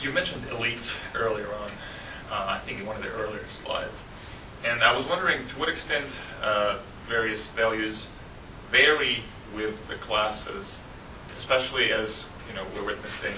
[0.00, 1.70] You mentioned elites earlier on,
[2.32, 4.04] uh, I think in one of the earlier slides.
[4.64, 8.08] And I was wondering to what extent uh, various values
[8.70, 9.18] vary
[9.54, 10.84] with the classes,
[11.36, 13.34] especially as you know we're witnessing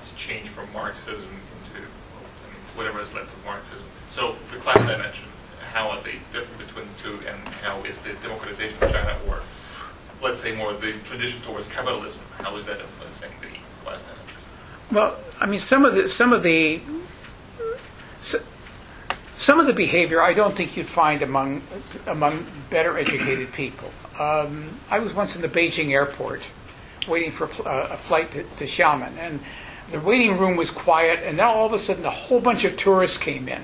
[0.00, 3.86] this change from Marxism into I mean, whatever is left of Marxism.
[4.10, 5.28] So the class dimension,
[5.72, 9.40] how are they different between the two, and how is the democratization of China, or
[10.22, 13.48] let's say more the tradition towards capitalism, how is that influencing the
[13.84, 14.38] class dimension?
[14.92, 16.80] Well, I mean, some of the some of the
[18.34, 18.42] s-
[19.36, 21.62] some of the behavior I don't think you'd find among
[22.06, 23.90] among better educated people.
[24.18, 26.50] Um, I was once in the Beijing airport
[27.06, 29.40] waiting for a, uh, a flight to, to Xiamen, and
[29.92, 32.76] the waiting room was quiet, and then all of a sudden a whole bunch of
[32.76, 33.62] tourists came in,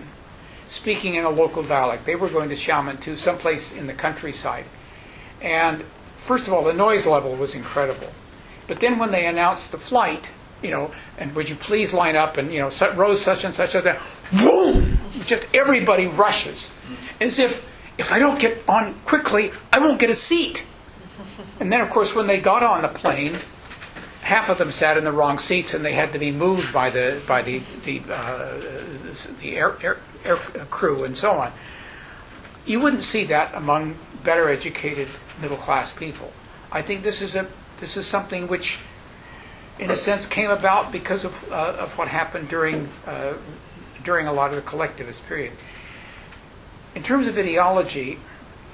[0.67, 2.07] speaking in a local dialect.
[2.07, 4.67] They were going to Xiamen to someplace in the countryside,
[5.41, 5.83] and
[6.17, 8.13] first of all, the noise level was incredible.
[8.69, 10.31] But then when they announced the flight,
[10.63, 13.75] you know, and would you please line up and, you know, rows such and such,
[13.75, 13.99] and then,
[14.39, 14.99] boom!
[15.25, 16.75] Just everybody rushes.
[17.21, 20.67] As if, if I don't get on quickly, I won't get a seat.
[21.61, 23.39] And then, of course, when they got on the plane,
[24.23, 26.91] half of them sat in the wrong seats and they had to be moved by
[26.91, 28.59] the, by the, the, uh,
[29.41, 30.37] the air, air, air
[30.71, 31.53] crew and so on.
[32.65, 35.09] You wouldn't see that among better educated
[35.41, 36.33] middle class people.
[36.71, 37.47] I think this is a
[37.79, 38.79] this is something which,
[39.85, 43.35] in a sense, came about because of uh, of what happened during uh,
[44.05, 45.53] during a lot of the collectivist period.
[46.95, 48.19] In terms of ideology,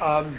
[0.00, 0.38] um,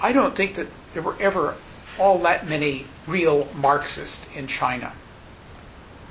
[0.00, 1.56] I don't think that there were ever
[1.98, 4.92] all that many real Marxists in China.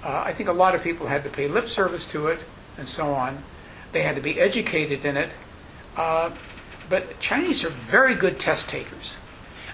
[0.04, 2.40] Uh, I think a lot of people had to pay lip service to it
[2.78, 3.44] and so on.
[3.92, 5.32] They had to be educated in it.
[5.96, 6.32] Uh,
[6.90, 9.18] but Chinese are very good test takers.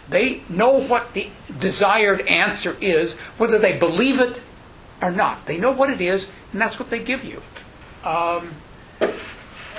[0.10, 1.30] They know what the
[1.60, 4.42] desired answer is, whether they believe it
[5.02, 5.46] or not.
[5.46, 7.42] They know what it is, and that's what they give you.
[8.08, 8.52] Um,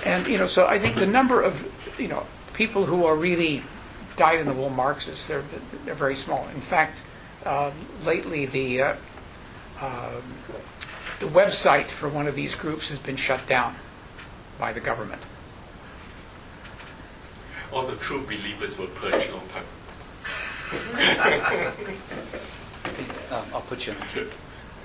[0.05, 1.66] and you know, so I think the number of
[1.99, 3.62] you know people who are really
[4.16, 5.45] dyed-in-the-wool Marxists they're
[5.85, 6.47] they're very small.
[6.55, 7.05] In fact,
[7.47, 7.72] um,
[8.05, 8.97] lately the uh,
[9.81, 10.22] um,
[11.20, 13.76] the website for one of these groups has been shut down
[14.59, 15.22] by the government.
[17.72, 19.64] All the true believers were purged long time.
[19.64, 19.78] I
[22.89, 24.31] think, um, I'll put you on the queue.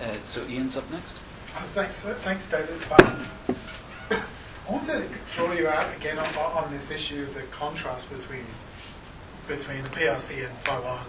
[0.01, 1.21] Uh, so Ian's up next.
[1.55, 2.81] Oh, thanks, uh, thanks, David.
[2.99, 3.25] Um,
[4.67, 5.05] I want to
[5.35, 8.45] draw you out again on, on this issue of the contrast between
[9.47, 11.05] between the PRC and Taiwan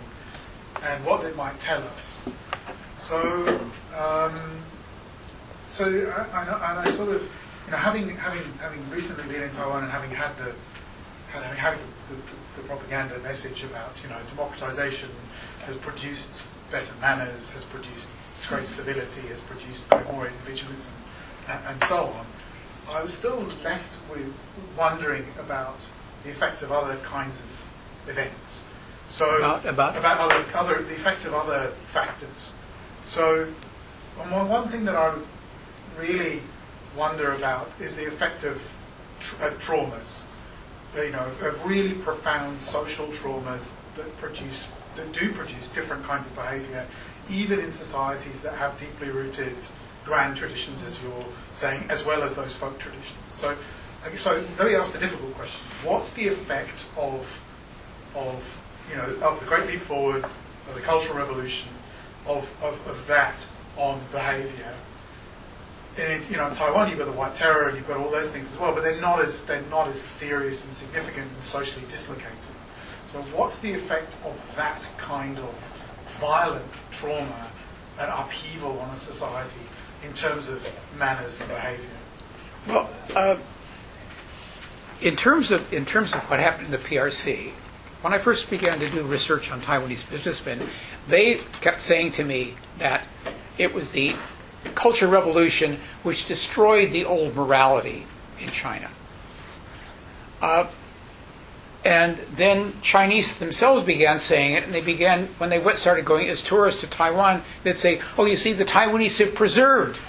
[0.83, 2.29] and what it might tell us.
[2.99, 3.16] So,
[3.97, 4.35] um,
[5.68, 7.22] so I, I, and I sort of,
[7.64, 10.55] you know, having having having recently been in Taiwan and having had the
[11.29, 15.11] having had the, the, the propaganda message about you know democratization
[15.66, 18.11] has produced better manners, has produced
[18.48, 20.92] great civility, has produced more individualism,
[21.48, 22.26] and, and so on.
[22.90, 24.32] I was still left with
[24.76, 25.88] wondering about
[26.22, 28.64] the effects of other kinds of events.
[29.09, 29.96] So About- about?
[29.96, 32.52] other other the effects of other factors.
[33.02, 33.46] So
[34.16, 35.14] one one thing that I
[35.98, 36.42] really
[36.96, 38.76] wonder about is the effect of
[39.20, 40.24] tr- uh, traumas.
[40.97, 46.34] You know, of really profound social traumas that produce that do produce different kinds of
[46.36, 46.86] behaviour,
[47.28, 49.57] even in societies that have deeply rooted
[50.05, 53.18] grand traditions, as you're saying, as well as those folk traditions.
[53.26, 53.57] So,
[54.12, 57.42] so let me ask the difficult question: What's the effect of
[58.14, 61.70] of you know of the Great Leap Forward, of the Cultural Revolution,
[62.26, 64.74] of of, of that on behaviour?
[65.99, 68.30] In you know in Taiwan you've got the White Terror and you've got all those
[68.30, 71.84] things as well, but they're not as they're not as serious and significant and socially
[71.88, 72.55] dislocated.
[73.07, 75.55] So what's the effect of that kind of
[76.20, 77.51] violent trauma
[78.01, 79.61] and upheaval on a society
[80.05, 80.66] in terms of
[80.99, 81.90] manners and behaviour?
[82.66, 83.36] Well, uh,
[85.01, 87.51] in terms of in terms of what happened in the PRC,
[88.03, 90.61] when I first began to do research on Taiwanese businessmen,
[91.07, 93.07] they kept saying to me that
[93.59, 94.16] it was the
[94.75, 98.07] culture revolution which destroyed the old morality
[98.41, 98.91] in China.
[100.41, 100.67] Uh,
[101.85, 106.41] and then Chinese themselves began saying it, and they began when they started going as
[106.41, 107.43] tourists to Taiwan.
[107.62, 110.01] They'd say, "Oh, you see, the Taiwanese have preserved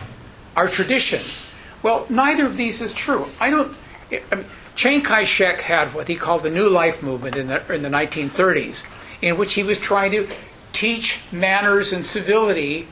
[0.55, 1.41] our traditions."
[1.83, 3.27] Well, neither of these is true.
[3.39, 3.75] I don't.
[4.11, 4.45] I mean,
[4.75, 8.83] Chiang Kai-shek had what he called the New Life movement in the in the 1930s,
[9.21, 10.27] in which he was trying to
[10.71, 12.87] teach manners and civility,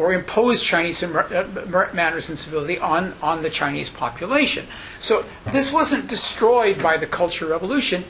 [0.00, 4.64] or impose Chinese uh, manners and civility on on the Chinese population.
[4.98, 8.04] So this wasn't destroyed by the Cultural Revolution.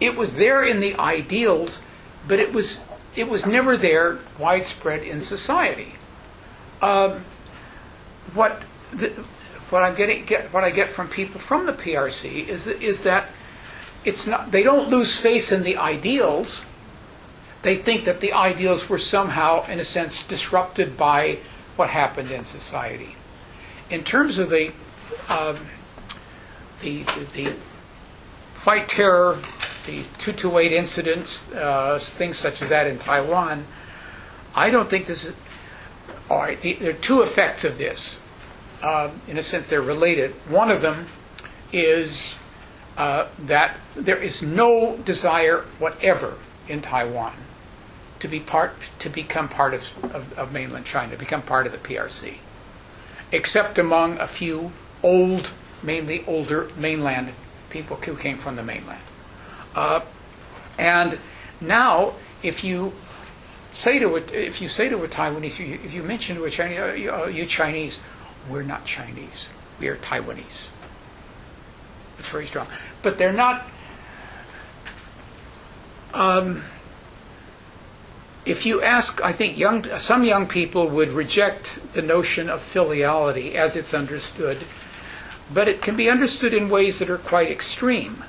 [0.00, 1.80] It was there in the ideals,
[2.26, 2.84] but it was
[3.14, 5.94] it was never there widespread in society.
[6.82, 7.24] Um,
[8.34, 9.10] what the,
[9.70, 13.04] what I'm getting get, what I get from people from the PRC is that, is
[13.04, 13.30] that
[14.04, 16.64] it's not they don't lose faith in the ideals.
[17.62, 21.38] They think that the ideals were somehow, in a sense, disrupted by
[21.76, 23.16] what happened in society.
[23.90, 24.72] In terms of the
[25.28, 25.56] um,
[26.80, 27.02] the,
[27.34, 27.52] the
[28.64, 29.34] White Terror,
[29.86, 33.64] the 228 incidents, uh, things such as that in Taiwan,
[34.54, 35.34] I don't think this is.
[36.30, 38.20] All right, the, there are two effects of this.
[38.82, 40.32] Um, in a sense, they're related.
[40.48, 41.06] One of them
[41.72, 42.36] is
[42.96, 46.34] uh, that there is no desire whatever
[46.68, 47.34] in Taiwan
[48.20, 51.78] to be part to become part of, of, of mainland China, become part of the
[51.78, 52.38] PRC,
[53.32, 55.52] except among a few old,
[55.82, 57.32] mainly older mainland
[57.70, 59.00] people who came from the mainland.
[59.74, 60.00] Uh,
[60.78, 61.18] and
[61.60, 62.92] now, if you
[63.72, 66.50] say to a, if you say to a Taiwanese, you- if you mention to a
[66.50, 68.00] Chinese, uh, you, uh, you Chinese,
[68.48, 69.48] we're not Chinese,
[69.78, 70.70] we are Taiwanese.
[72.18, 72.66] It's very strong,
[73.02, 73.68] but they're not.
[76.14, 76.62] Um,
[78.48, 83.54] if you ask, I think young, some young people would reject the notion of filiality
[83.54, 84.58] as it's understood,
[85.52, 88.24] but it can be understood in ways that are quite extreme.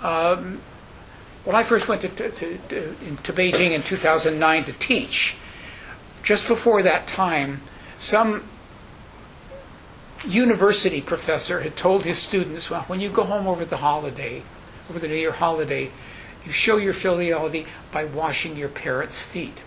[0.00, 0.60] Um,
[1.44, 2.58] when I first went to, to, to,
[3.22, 5.36] to, Beijing in 2009 to teach,
[6.22, 7.60] just before that time,
[7.98, 8.44] some
[10.26, 14.42] university professor had told his students, well, when you go home over the holiday,
[14.88, 15.90] over the New Year holiday,
[16.44, 19.62] you show your filiality by washing your parents' feet.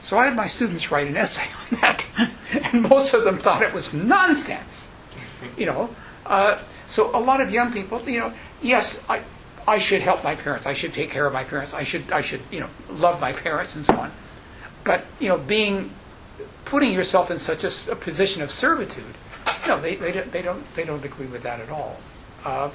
[0.00, 2.08] So I had my students write an essay on that,
[2.72, 4.90] and most of them thought it was nonsense.
[5.56, 5.90] You know,
[6.26, 9.22] uh, so a lot of young people, you know, yes, I,
[9.66, 10.66] I should help my parents.
[10.66, 11.74] I should take care of my parents.
[11.74, 14.10] I should, I should, you know, love my parents and so on.
[14.84, 15.90] But you know, being
[16.64, 19.14] putting yourself in such a position of servitude,
[19.66, 21.96] no, they, they, don't, they don't they don't agree with that at all.
[22.44, 22.70] Uh,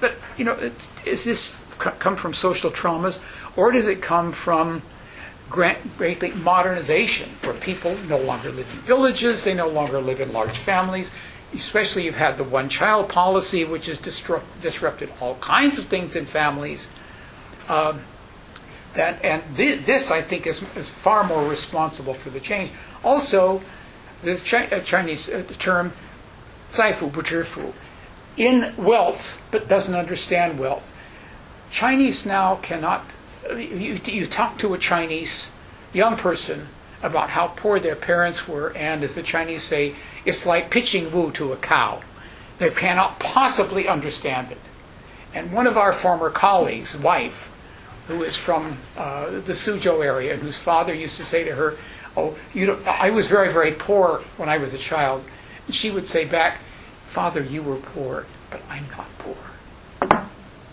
[0.00, 0.56] but you know,
[1.04, 3.20] is this come from social traumas,
[3.56, 4.82] or does it come from
[5.48, 10.56] greatly modernization, where people no longer live in villages, they no longer live in large
[10.56, 11.10] families?
[11.54, 16.26] Especially, you've had the one-child policy, which has disrupt, disrupted all kinds of things in
[16.26, 16.90] families.
[17.68, 18.02] Um,
[18.94, 22.70] that and thi- this, I think, is, is far more responsible for the change.
[23.02, 23.62] Also,
[24.22, 25.92] the uh, Chinese uh, term
[26.72, 27.72] "zaifu bu zhifu,"
[28.36, 30.92] in wealth but doesn't understand wealth.
[31.70, 33.14] Chinese now cannot.
[33.50, 35.52] You, you talk to a Chinese
[35.92, 36.68] young person
[37.02, 39.94] about how poor their parents were, and as the Chinese say,
[40.24, 42.00] it's like pitching woo to a cow.
[42.58, 44.60] They cannot possibly understand it.
[45.32, 47.54] And one of our former colleagues' wife,
[48.08, 51.76] who is from uh, the Suzhou area, and whose father used to say to her,
[52.16, 55.24] "Oh, you don't, I was very, very poor when I was a child,"
[55.66, 56.60] and she would say back,
[57.06, 59.37] "Father, you were poor, but I'm not poor."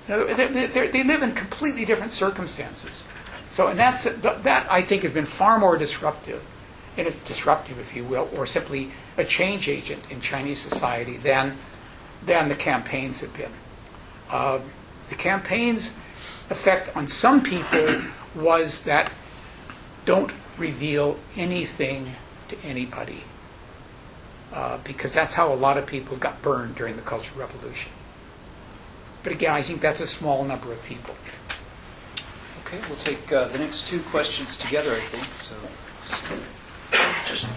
[0.08, 3.06] Know, they, they, they're- live in completely different circumstances.
[3.50, 6.44] So, and that's that I think has been far more disruptive,
[6.98, 11.58] in a, disruptive, if you will, or simply a change agent in Chinese society than
[12.26, 13.52] than the campaigns have been.
[14.30, 14.60] Uh,
[15.10, 15.94] the campaigns'
[16.50, 18.02] effect on some people
[18.36, 19.12] was that
[20.06, 22.16] don't reveal anything
[22.48, 23.24] to anybody,
[24.54, 27.92] uh, because that's how a lot of people got burned during the Cultural Revolution.
[29.26, 31.16] But again, I think that's a small number of people.
[32.64, 35.26] Okay, we'll take uh, the next two questions together, I think.
[35.26, 35.56] So,
[37.28, 37.50] Just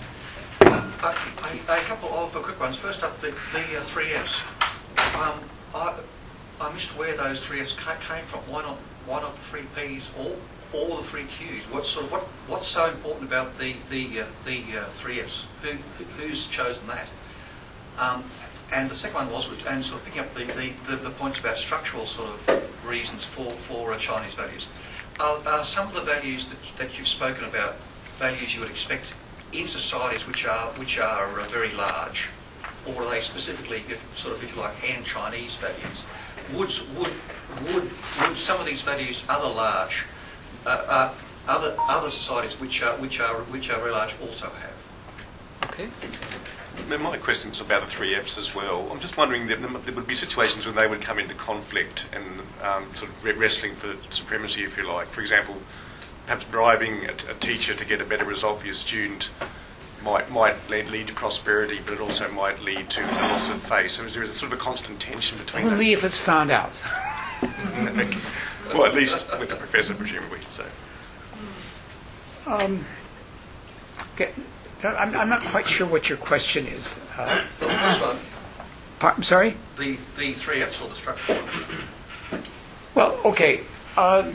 [0.62, 2.76] a, a, a couple of quick ones.
[2.76, 4.40] First up, the, the uh, three Fs.
[5.20, 5.40] Um,
[5.74, 5.94] I,
[6.58, 8.40] I missed where those three Fs ca- came from.
[8.50, 8.78] Why not?
[9.04, 10.36] Why not the three Ps or
[10.72, 11.64] or the three Qs?
[11.70, 15.44] What sort of what what's so important about the the uh, the uh, three Fs?
[15.60, 15.72] Who
[16.16, 17.08] who's chosen that?
[17.98, 18.24] Um,
[18.72, 21.38] and the second one was, and sort of picking up the, the, the, the points
[21.38, 24.68] about structural sort of reasons for, for Chinese values.
[25.18, 27.76] Are, are some of the values that, that you've spoken about
[28.18, 29.14] values you would expect
[29.52, 32.28] in societies which are which are uh, very large,
[32.86, 36.02] or are they specifically, if, sort of, if you like, hand Chinese values?
[36.52, 37.12] Would would
[37.72, 37.90] would
[38.20, 40.04] would some of these values, other large,
[40.66, 41.14] uh, uh,
[41.48, 45.70] other other societies which are which are which are very large also have?
[45.70, 45.88] okay.
[46.86, 47.20] My- question
[47.50, 48.88] question's about the three Fs as well.
[48.90, 52.24] I'm just wondering that there would be situations when they would come into conflict and
[52.62, 55.06] um, sort of re- wrestling for supremacy, if you like.
[55.08, 55.56] For example,
[56.24, 59.30] perhaps bribing a, t- a teacher to get a better result for your student
[60.02, 63.60] might might lead, lead to prosperity, but it also might lead to the loss of
[63.60, 63.94] face.
[63.94, 65.72] So is there a sort of a constant tension between those?
[65.72, 66.70] Only if it's found out.
[67.42, 68.16] Okay.
[68.74, 70.40] well, at least with the professor, presumably.
[70.50, 70.64] So.
[72.46, 72.84] Um,
[74.14, 74.32] Okay.
[74.84, 77.00] I'm, I'm not quite sure what your question is.
[77.16, 78.16] Uh, The first one,
[79.00, 79.56] I'm sorry?
[79.76, 82.42] the, the three Fs or the structural one.
[82.94, 83.60] Well, okay.
[83.96, 84.30] Uh,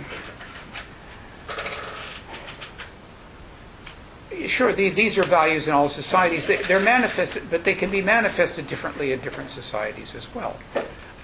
[4.47, 6.47] sure, the, these are values in all societies.
[6.47, 10.57] They, they're manifested, but they can be manifested differently in different societies as well.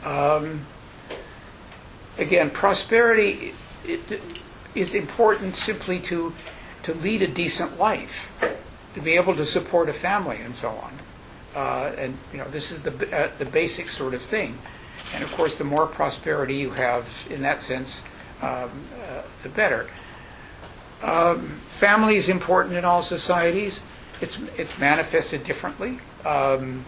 [0.06, 0.66] Um,
[2.18, 3.54] again, prosperity
[3.86, 4.22] it,
[4.76, 6.34] is important simply to
[6.84, 8.32] to lead a decent life,
[8.96, 10.94] to be able to support a family, and so on.
[11.56, 14.58] Uh, and you know, this is the uh, the basic sort of thing.
[15.14, 18.04] And of course, the more prosperity you have in that sense,
[18.42, 18.70] um,
[19.02, 19.88] uh, the better.
[21.02, 23.84] Um, family is important in all societies.
[24.22, 26.00] It's it's manifested differently.
[26.26, 26.86] Um,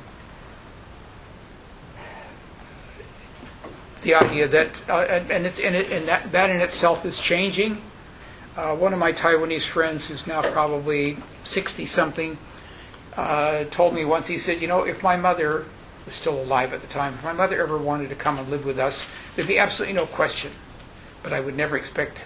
[4.01, 7.19] the idea that uh, and, and it's and, it, and that that in itself is
[7.19, 7.81] changing.
[8.55, 12.37] Uh, one of my Taiwanese friends, who's now probably 60 something,
[13.15, 14.27] uh, told me once.
[14.27, 15.65] He said, "You know, if my mother
[16.05, 18.65] was still alive at the time, if my mother ever wanted to come and live
[18.65, 20.51] with us, there'd be absolutely no question.
[21.23, 22.23] But I would never expect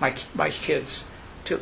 [0.00, 1.04] my my kids
[1.44, 1.60] to,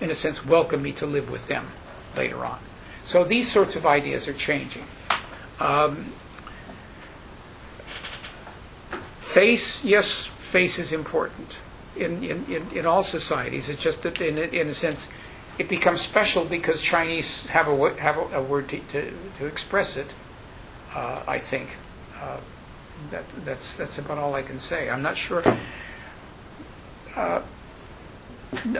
[0.00, 1.68] in a sense, welcome me to live with them
[2.16, 2.58] later on.
[3.02, 4.84] So these sorts of ideas are changing.
[5.60, 6.12] Um,
[9.20, 11.58] face, yes, face is important.
[11.96, 13.68] In, in, in, in all societies.
[13.68, 15.08] It's just that, in, in a sense,
[15.58, 19.96] it becomes special because Chinese have a, have a, a word to, to, to express
[19.96, 20.14] it,
[20.94, 21.76] uh, I think.
[22.20, 22.38] Uh,
[23.10, 24.88] that, that's, that's about all I can say.
[24.88, 25.42] I'm not sure.
[27.14, 27.42] Uh,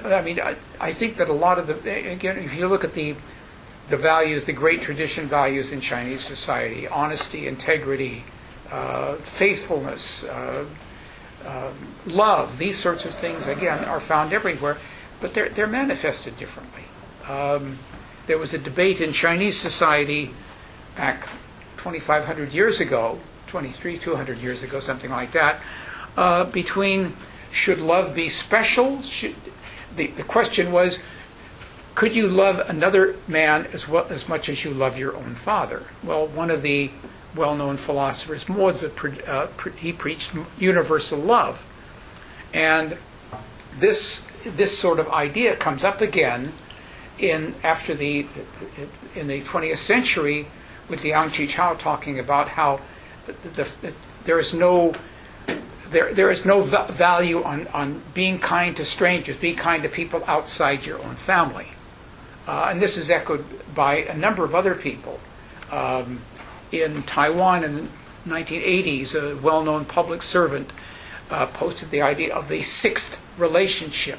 [0.04, 2.94] I mean, I, I think that a lot of the, again, if you look at
[2.94, 3.14] the,
[3.88, 8.24] the values, the great tradition values in Chinese society, honesty, integrity,
[8.70, 10.64] uh, faithfulness, uh,
[11.44, 11.74] um,
[12.06, 14.78] love, these sorts of things, again, are found everywhere,
[15.20, 16.84] but they're, they're manifested differently.
[17.28, 17.78] Um,
[18.26, 20.30] there was a debate in Chinese society
[20.96, 21.28] back
[21.76, 25.60] 2,500 years ago, 23, 200 years ago, something like that,
[26.16, 27.12] uh, between
[27.50, 29.02] should love be special?
[29.02, 29.34] Should,
[29.94, 31.02] the, the question was,
[31.94, 35.84] could you love another man as well as much as you love your own father?
[36.02, 36.90] Well, one of the
[37.36, 41.64] well-known philosophers, Mozi, uh, pre- he preached universal love,
[42.54, 42.96] and
[43.76, 46.52] this this sort of idea comes up again
[47.18, 48.26] in after the
[49.14, 50.46] in the 20th century
[50.88, 52.80] with Liang Qichao talking about how
[53.26, 53.94] the, the,
[54.24, 54.94] there is no
[55.90, 59.88] there, there is no va- value on, on being kind to strangers, being kind to
[59.88, 61.68] people outside your own family.
[62.46, 63.44] Uh, and this is echoed
[63.74, 65.20] by a number of other people.
[65.70, 66.20] Um,
[66.72, 67.88] in Taiwan in the
[68.26, 70.72] 1980s, a well known public servant
[71.34, 74.18] uh, posted the idea of the sixth relationship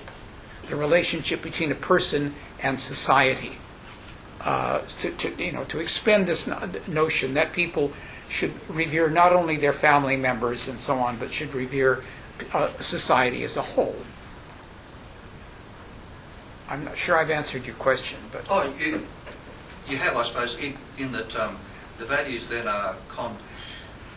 [0.67, 3.57] the relationship between a person and society.
[4.41, 6.47] Uh, to, to, you know, to expend this
[6.87, 7.91] notion that people
[8.29, 12.03] should revere not only their family members and so on, but should revere
[12.53, 13.95] uh, society as a whole.
[16.69, 19.05] I'm not sure I've answered your question, but Oh, you,
[19.87, 21.57] you have, I suppose, in, in that um,
[21.97, 23.35] the values then are con,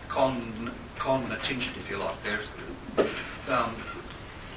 [0.08, 2.22] con, con attention, if you like.
[2.22, 2.46] There's,
[3.48, 3.74] um,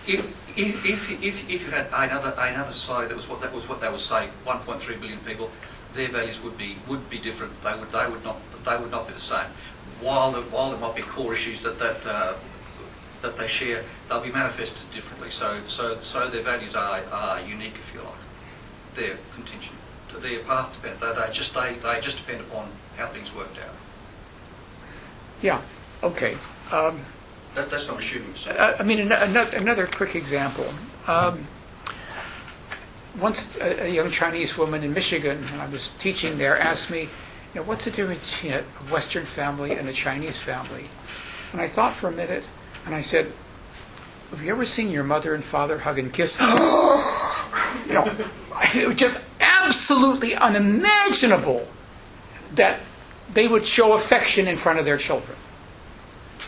[0.08, 3.82] if, if, if, if, you had another another society that was what that was what
[3.82, 5.50] they would say, 1.3 billion people,
[5.94, 7.52] their values would be would be different.
[7.64, 9.48] They would they would not they would not be the same.
[10.02, 12.34] While the, while there might be core issues that that uh,
[13.22, 15.30] that they share, they'll be manifested differently.
[15.30, 18.14] So so so their values are, are unique, if you like.
[18.96, 19.78] They're contingent.
[20.20, 21.00] Their path depend.
[21.00, 23.76] They, they just they, they just depend upon how things worked out.
[25.42, 25.62] yeah,
[26.04, 26.36] okay.
[26.72, 27.00] Um,
[27.56, 28.34] That, that's not assuming.
[28.36, 28.52] So.
[28.52, 30.66] Uh, I mean, an- another, another quick example.
[31.08, 31.48] Um,
[33.20, 37.02] once a, a young Chinese woman in Michigan, when I was teaching there, asked me,
[37.02, 40.86] you know, what's the difference between a Western family and a Chinese family?
[41.52, 42.48] And I thought for a minute,
[42.86, 43.32] and I said,
[44.30, 46.40] have you ever seen your mother and father hug and kiss?
[47.88, 48.10] you know,
[48.74, 51.68] it was just absolutely unimaginable
[52.56, 52.80] that
[53.34, 55.38] they would show affection in front of their children.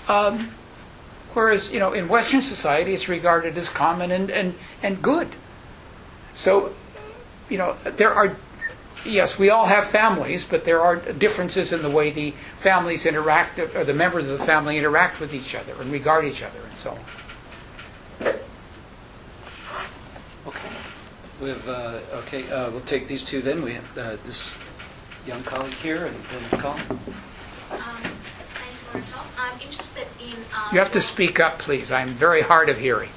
[0.08, 0.50] Um,
[1.34, 4.54] Whereas, you know, in Western society, it's regarded as common and, and,
[4.84, 5.30] and good.
[6.34, 6.74] So,
[7.50, 8.36] you know, there are,
[9.06, 13.60] yes, we all have families, but there are differences in the way the families interact,
[13.60, 16.78] or the members of the family interact with each other and regard each other and
[16.78, 17.00] so on.
[20.48, 20.70] Okay.
[21.42, 23.64] We have, uh, okay, uh, we'll take these two then.
[23.64, 24.60] We have uh, this
[25.26, 26.82] young colleague here and then Colin.
[27.72, 28.13] Um,
[28.94, 30.38] I'm interested in.
[30.54, 31.92] Um, You have to speak up, please.
[31.92, 33.10] I'm very hard of hearing.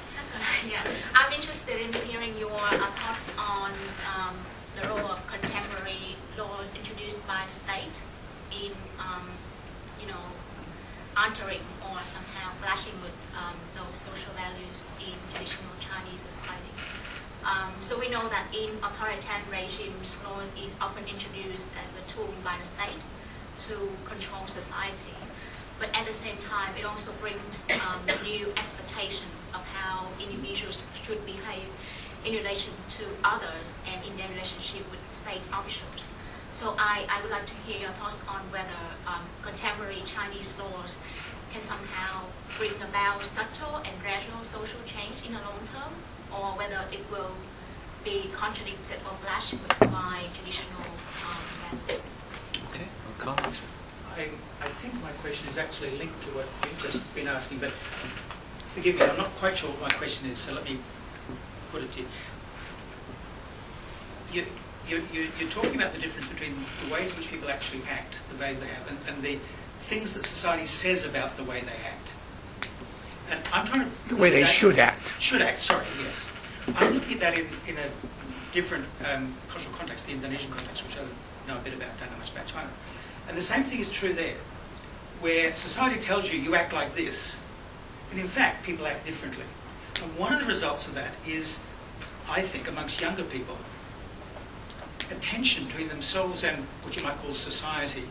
[0.67, 0.81] Yeah.
[1.13, 3.71] I'm interested in hearing your uh, thoughts on
[4.09, 4.35] um,
[4.81, 8.01] the role of contemporary laws introduced by the state
[8.51, 9.29] in, um,
[10.01, 10.23] you know,
[11.15, 16.73] altering or somehow clashing with um, those social values in traditional Chinese society.
[17.45, 22.33] Um, so we know that in authoritarian regimes, laws is often introduced as a tool
[22.43, 23.03] by the state
[23.69, 23.73] to
[24.05, 25.16] control society.
[25.79, 31.23] But at the same time, it also brings um, new expectations of how individuals should
[31.25, 31.69] behave
[32.25, 36.09] in relation to others and in their relationship with state officials.
[36.51, 40.97] So I, I would like to hear your thoughts on whether um, contemporary Chinese laws
[41.51, 42.23] can somehow
[42.57, 45.93] bring about subtle and gradual social change in the long term,
[46.33, 47.35] or whether it will
[48.03, 50.89] be contradicted or clashed by traditional
[51.21, 51.43] um,
[51.85, 52.09] values.
[52.73, 52.87] Okay,
[53.19, 53.76] well.
[54.17, 54.29] I,
[54.61, 57.69] I think my question is actually linked to what you've just been asking, but
[58.73, 60.79] forgive me, I'm not quite sure what my question is, so let me
[61.71, 62.07] put it to you.
[64.33, 64.45] You,
[64.89, 68.19] you, you you're talking about the difference between the ways in which people actually act,
[68.31, 69.37] the ways they have, and, and the
[69.83, 72.13] things that society says about the way they act.
[73.29, 74.09] And I'm trying to...
[74.09, 75.21] The way they look at that- should act.
[75.21, 76.33] Should act, sorry, yes.
[76.75, 77.87] I'm looking at that in, in a
[78.51, 81.03] different um, cultural context, the Indonesian context, which I
[81.47, 82.69] know a bit about, don't know much about China.
[83.27, 84.35] And the same thing is true there,
[85.19, 87.41] where society tells you you act like this,
[88.11, 89.43] and in fact people act differently.
[90.01, 91.59] And one of the results of that is,
[92.29, 93.57] I think, amongst younger people,
[95.11, 98.03] a tension between themselves and what you might call society,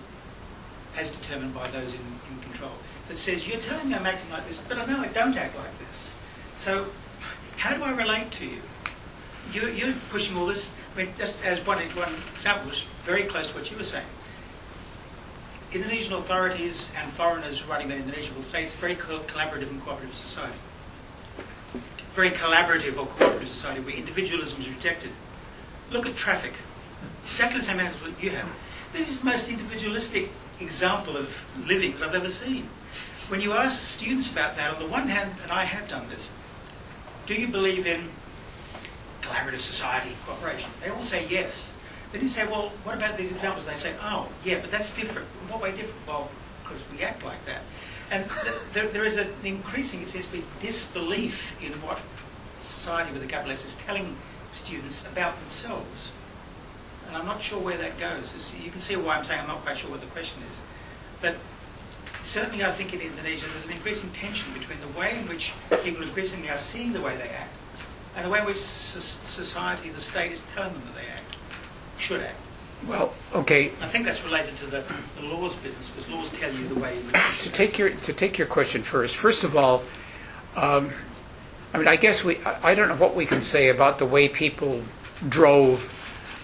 [0.96, 2.00] as determined by those in,
[2.30, 2.72] in control,
[3.08, 5.56] that says, You're telling me I'm acting like this, but I know I don't act
[5.56, 6.14] like this.
[6.56, 6.86] So,
[7.56, 8.60] how do I relate to you?
[9.52, 10.76] you you're pushing all this.
[10.94, 14.06] I mean, just as one, one example, was very close to what you were saying.
[15.76, 19.82] Indonesian authorities and foreigners running in Indonesia will say it's a very co- collaborative and
[19.82, 20.56] cooperative society.
[22.14, 25.10] Very collaborative or cooperative society where individualism is rejected.
[25.90, 26.54] Look at traffic.
[27.24, 28.48] Exactly the same what you have.
[28.94, 31.28] This is the most individualistic example of
[31.68, 32.68] living that I've ever seen.
[33.28, 36.30] When you ask students about that, on the one hand, and I have done this,
[37.26, 38.08] do you believe in
[39.20, 40.70] collaborative society, cooperation?
[40.80, 41.72] They all say yes.
[42.16, 43.66] Then you say, well, what about these examples?
[43.66, 45.28] They say, oh, yeah, but that's different.
[45.42, 46.06] In what way different?
[46.06, 46.30] Well,
[46.62, 47.60] because we act like that.
[48.10, 52.00] And th- there, there is an increasing, it seems to be, disbelief in what
[52.58, 54.16] society with a capital S is telling
[54.50, 56.10] students about themselves.
[57.06, 58.34] And I'm not sure where that goes.
[58.34, 60.62] As you can see why I'm saying I'm not quite sure what the question is.
[61.20, 61.36] But
[62.22, 65.52] certainly I think in Indonesia there's an increasing tension between the way in which
[65.84, 67.54] people increasingly are seeing the way they act
[68.16, 71.15] and the way in which so- society, the state, is telling them that they act,
[71.98, 72.36] should act.
[72.86, 74.84] Well, okay, I think that's related to the,
[75.18, 78.12] the laws business, because laws tell you the way in which to take your to
[78.12, 79.16] take your question first.
[79.16, 79.82] First of all,
[80.56, 80.92] um,
[81.72, 84.06] I mean, I guess we I I don't know what we can say about the
[84.06, 84.82] way people
[85.26, 85.90] drove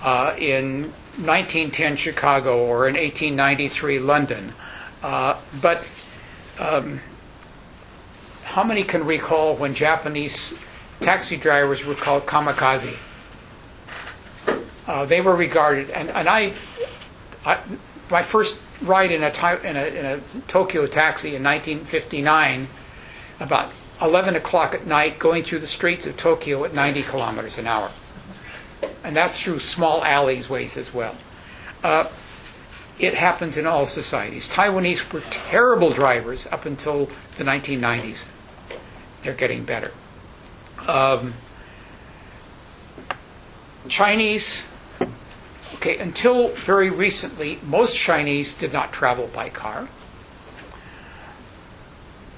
[0.03, 4.55] uh, in 1910 Chicago or in 1893 London,
[5.03, 5.84] uh, but
[6.59, 7.00] um,
[8.42, 10.55] how many can recall when Japanese
[11.00, 12.96] taxi drivers were called kamikaze?
[14.87, 16.53] Uh, they were regarded, and, and I,
[17.45, 17.59] I,
[18.11, 19.28] my first ride in a,
[19.64, 22.68] in, a, in a Tokyo taxi in 1959,
[23.41, 27.66] about 11 o'clock at night, going through the streets of Tokyo at 90 kilometers an
[27.66, 27.91] hour.
[29.05, 31.16] And that's through small alleyways as well.
[31.83, 32.09] Uh,
[32.99, 34.49] it happens in all societies.
[34.49, 37.07] Taiwanese were terrible drivers up until
[37.37, 38.24] the 1990s.
[39.22, 39.93] They're getting better.
[40.89, 41.35] Um,
[43.89, 44.66] Chinese,
[45.75, 49.89] okay, until very recently, most Chinese did not travel by car.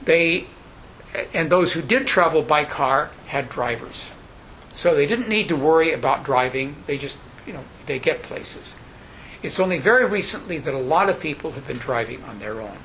[0.05, 0.47] They,
[1.32, 4.12] and those who did travel by car had drivers.
[4.72, 6.76] So they didn't need to worry about driving.
[6.87, 8.76] They just, you know, they get places.
[9.43, 12.78] It's only very recently that a lot of people have been driving on their own.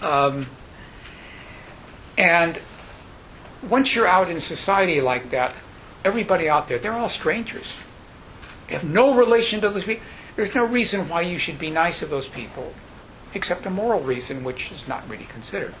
[0.00, 0.46] Um,
[2.16, 2.60] and
[3.68, 5.54] once you're out in society like that,
[6.04, 7.78] everybody out there, they're all strangers.
[8.68, 10.04] Have no relation to those people.
[10.34, 12.74] There's no reason why you should be nice to those people,
[13.32, 15.74] except a moral reason, which is not really considered.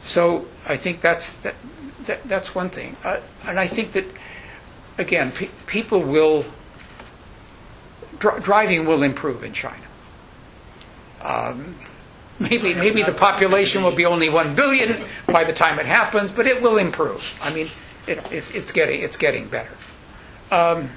[0.00, 1.54] So I think that's that,
[2.06, 4.06] that that's one thing, uh, and I think that
[4.98, 6.44] again, pe- people will
[8.18, 9.82] dri- driving will improve in China.
[11.22, 11.76] Um,
[12.38, 16.46] maybe maybe the population will be only one billion by the time it happens, but
[16.46, 17.38] it will improve.
[17.42, 17.68] I mean,
[18.06, 19.72] it, it's it's getting it's getting better.
[20.50, 20.90] Um,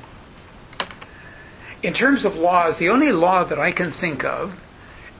[1.82, 4.62] in terms of laws, the only law that I can think of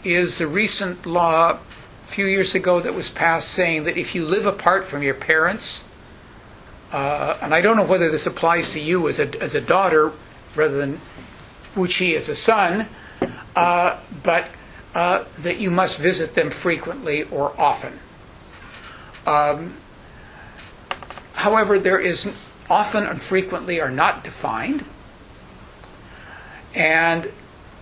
[0.04, 4.26] is the recent law a few years ago that was passed saying that if you
[4.26, 5.84] live apart from your parents,
[6.92, 10.12] uh, and I don't know whether this applies to you as a, as a daughter
[10.56, 11.00] rather than
[11.76, 12.88] Wuchi as a son,
[13.56, 14.50] uh, but
[14.96, 18.00] uh, that you must visit them frequently or often.
[19.26, 19.78] Um,
[21.36, 22.34] however, there is
[22.70, 24.86] often and frequently are not defined,
[26.80, 27.30] and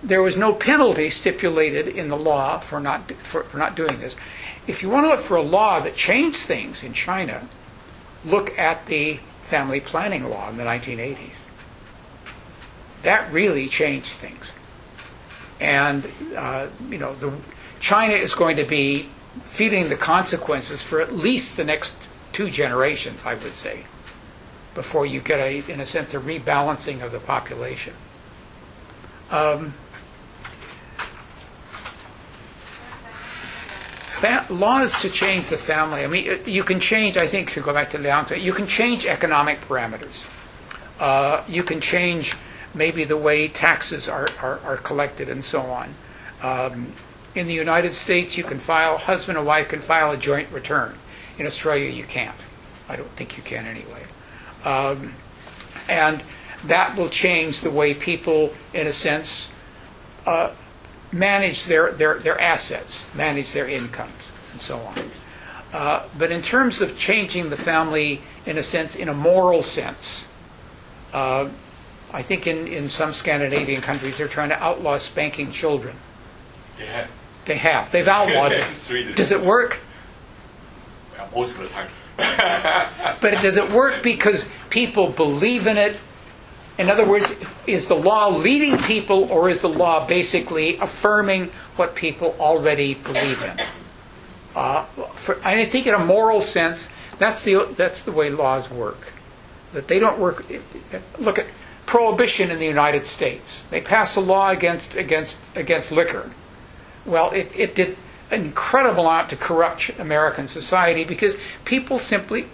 [0.02, 4.16] there was no penalty stipulated in the law for not for, for not doing this.
[4.66, 7.48] If you want to look for a law that changed things in China,
[8.24, 11.36] look at the family planning law in the 1980s.
[13.02, 14.50] That really changed things,
[15.60, 17.32] and uh, you know the
[17.78, 19.08] China is going to be
[19.44, 23.84] feeling the consequences for at least the next two generations, I would say,
[24.74, 27.94] before you get a, in a sense, a rebalancing of the population.
[29.30, 29.74] Um,
[34.18, 36.04] fa- laws to change the family.
[36.04, 37.16] I mean, you can change.
[37.16, 40.28] I think to go back to Liang, you can change economic parameters.
[40.98, 42.34] Uh, you can change
[42.74, 45.94] maybe the way taxes are, are, are collected and so on.
[46.42, 46.92] Um,
[47.34, 50.96] in the United States, you can file husband and wife can file a joint return.
[51.38, 52.34] In Australia, you can't.
[52.88, 54.02] I don't think you can anyway.
[54.64, 55.14] Um,
[55.88, 56.22] and
[56.64, 59.52] that will change the way people, in a sense,
[60.26, 60.52] uh,
[61.12, 64.98] manage their, their, their assets, manage their incomes, and so on.
[65.72, 70.26] Uh, but in terms of changing the family, in a sense, in a moral sense,
[71.12, 71.48] uh,
[72.12, 75.94] I think in, in some Scandinavian countries they're trying to outlaw spanking children.
[76.78, 77.10] They have.
[77.44, 77.92] They have.
[77.92, 78.64] They've outlawed it.
[79.16, 79.80] Does it work?
[81.16, 81.88] Well, most of the time.
[83.20, 86.00] But does it work because people believe in it?
[86.78, 87.34] In other words,
[87.66, 93.42] is the law leading people or is the law basically affirming what people already believe
[93.42, 93.66] in?
[94.54, 98.70] Uh, for, and I think in a moral sense, that's the, that's the way laws
[98.70, 99.12] work.
[99.72, 100.46] That they don't work.
[101.18, 101.46] Look at
[101.84, 103.64] prohibition in the United States.
[103.64, 106.30] They pass a law against, against, against liquor.
[107.04, 107.96] Well, it, it did
[108.30, 112.46] an incredible amount to corrupt American society because people simply,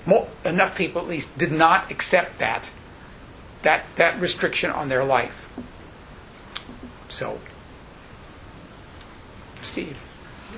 [0.45, 2.71] enough people at least, did not accept that,
[3.65, 5.49] that, that restriction on their life.
[7.09, 7.41] So,
[9.63, 9.97] Steve.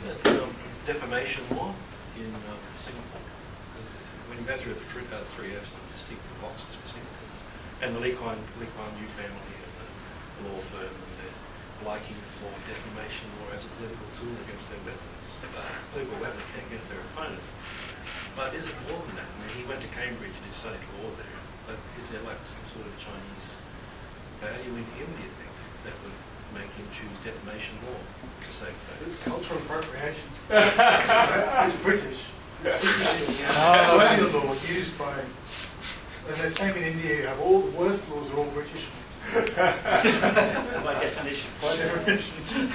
[0.02, 0.50] that um,
[0.86, 1.70] defamation law
[2.18, 3.22] in um, Singapore.
[4.26, 5.70] When you go through the three, uh, three Fs,
[6.42, 7.30] boxes for Singapore.
[7.86, 11.34] And the Lee Kuan, Lee Kuan Yew family and the law firm and their
[11.86, 15.62] liking for defamation law as a political tool against their weapons, uh,
[15.94, 17.46] political weapons against their opponents.
[18.34, 19.28] But is it more than that?
[19.28, 21.45] I mean, he went to Cambridge and he studied law there.
[21.66, 23.58] But is there like some sort of Chinese
[24.38, 25.50] value in him, do you think,
[25.82, 26.14] that would
[26.54, 29.06] make him choose defamation law to save face?
[29.06, 30.30] It's cultural appropriation.
[30.50, 32.22] it's British.
[32.62, 35.18] It's colonial law used by,
[36.28, 38.86] and the same in India, you have all the worst laws are all British
[39.34, 39.50] By
[41.02, 41.50] definition.
[41.60, 42.70] by definition.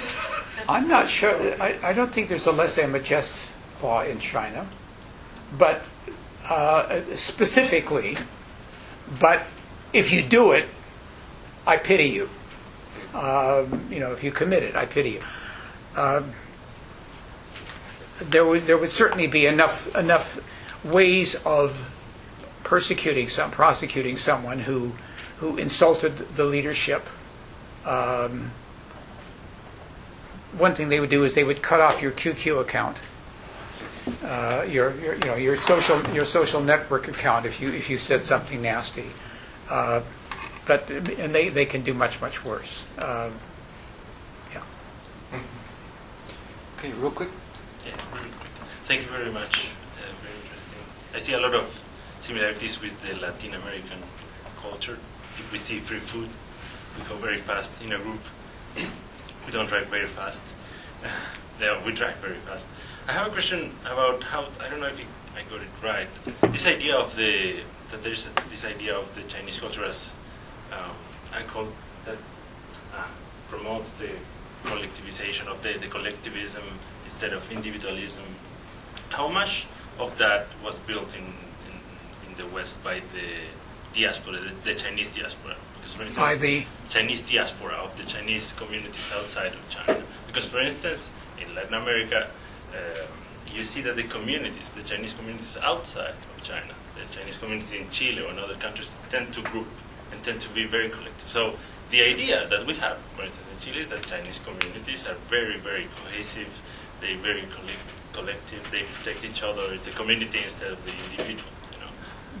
[0.68, 1.34] I'm not sure.
[1.62, 4.66] I, I don't think there's a lese majeste law in China,
[5.56, 5.82] but
[6.46, 8.18] uh, specifically.
[9.20, 9.42] But
[9.92, 10.66] if you do it,
[11.66, 12.30] I pity you.
[13.14, 15.20] Um, you know, if you commit it, I pity you.
[15.96, 16.32] Um,
[18.18, 20.38] there would there would certainly be enough enough
[20.84, 21.88] ways of
[22.64, 24.92] persecuting some prosecuting someone who
[25.38, 27.06] who insulted the leadership.
[27.84, 28.52] Um,
[30.56, 33.02] one thing they would do is they would cut off your QQ account,
[34.24, 37.96] uh, your, your you know your social your social network account if you if you
[37.96, 39.06] said something nasty.
[39.70, 40.02] Uh,
[40.66, 42.86] but and they, they can do much much worse.
[42.98, 43.32] Um,
[44.52, 44.62] yeah.
[46.78, 47.30] Okay, real quick.
[47.84, 48.52] Yeah, very quick.
[48.84, 49.66] Thank you very much.
[49.98, 50.82] Uh, very interesting.
[51.14, 51.66] I see a lot of
[52.20, 53.98] similarities with the Latin American
[54.60, 54.98] culture.
[55.38, 56.28] If we see free food,
[56.96, 58.20] we go very fast in a group.
[59.44, 60.44] We don't drive very fast.
[61.60, 62.68] yeah, we drive very fast.
[63.08, 66.52] I have a question about how I don't know if it, I got it right.
[66.52, 67.56] This idea of the
[67.90, 70.12] that there's this idea of the Chinese culture as
[70.72, 70.94] um,
[71.34, 71.66] I call
[72.04, 72.16] that
[72.94, 73.04] uh,
[73.48, 74.10] promotes the
[74.64, 76.62] collectivization of the, the collectivism
[77.04, 78.24] instead of individualism.
[79.10, 79.66] How much
[79.98, 85.08] of that was built in, in, in the West by the diaspora, the, the Chinese
[85.14, 85.56] diaspora?
[85.76, 90.02] Because for instance, By the Chinese diaspora of the Chinese communities outside of China.
[90.28, 91.10] Because, for instance,
[91.42, 92.30] in Latin America,
[93.54, 97.90] you see that the communities, the Chinese communities outside of China, the Chinese community in
[97.90, 99.66] Chile or in other countries, tend to group
[100.10, 101.28] and tend to be very collective.
[101.28, 101.54] So,
[101.90, 105.58] the idea that we have, for instance, in Chile, is that Chinese communities are very,
[105.58, 106.48] very cohesive.
[107.00, 108.70] They're very collect- collective.
[108.70, 109.62] They protect each other.
[109.72, 111.52] It's the community instead of the individual.
[111.72, 111.90] You know.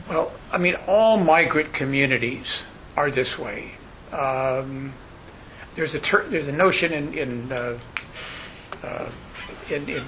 [0.08, 2.64] Well, I mean, all migrant communities
[2.96, 3.72] are this way.
[4.12, 4.94] Um,
[5.74, 7.78] there's a ter- there's a notion in in, uh,
[8.82, 9.08] uh,
[9.70, 10.02] in in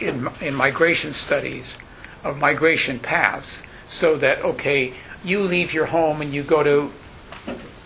[0.00, 1.78] in in migration studies
[2.24, 4.92] of migration paths, so that okay,
[5.24, 6.90] you leave your home and you go to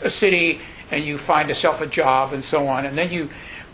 [0.03, 0.61] a city
[0.91, 3.29] and you find yourself a job and so on, and then you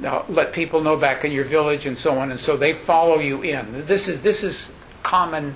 [0.05, 3.19] uh, let people know back in your village and so on, and so they follow
[3.19, 3.67] you in.
[3.87, 5.55] This is this is common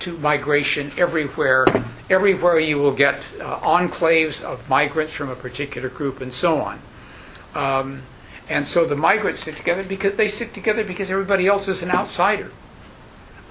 [0.00, 1.66] to migration everywhere.
[2.10, 6.80] Everywhere you will get uh, enclaves of migrants from a particular group and so on.
[7.54, 8.02] Um,
[8.48, 11.90] and so the migrants stick together because they stick together because everybody else is an
[11.90, 12.50] outsider.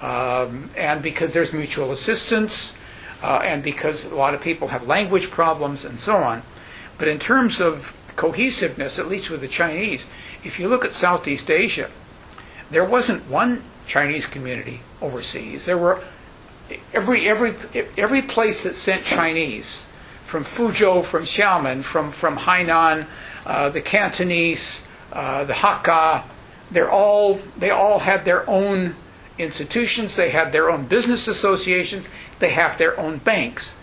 [0.00, 2.74] Um, and because there's mutual assistance,
[3.22, 6.42] uh, and because a lot of people have language problems and so on.
[6.98, 10.06] But in terms of cohesiveness, at least with the Chinese,
[10.44, 11.90] if you look at Southeast Asia,
[12.70, 15.66] there wasn't one Chinese community overseas.
[15.66, 16.02] There were
[16.92, 17.54] every every
[17.96, 19.86] every place that sent Chinese,
[20.24, 23.06] from Fuzhou, from Xiamen, from from Hainan,
[23.46, 26.24] uh, the Cantonese, uh, the Hakka.
[26.70, 28.96] They're all they all had their own
[29.38, 30.16] institutions.
[30.16, 32.10] They had their own business associations.
[32.40, 33.76] They have their own banks,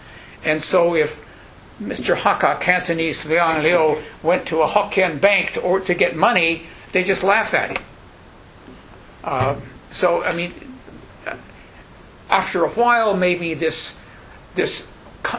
[0.44, 1.26] and so if
[1.82, 2.16] Mr.
[2.16, 7.04] Hakka Cantonese Liang Liu went to a Hokkien bank to, or to get money, they
[7.04, 7.84] just laugh at him.
[9.24, 9.56] Uh,
[9.88, 10.54] so I mean,
[12.30, 13.98] after a while, maybe this
[14.56, 14.92] this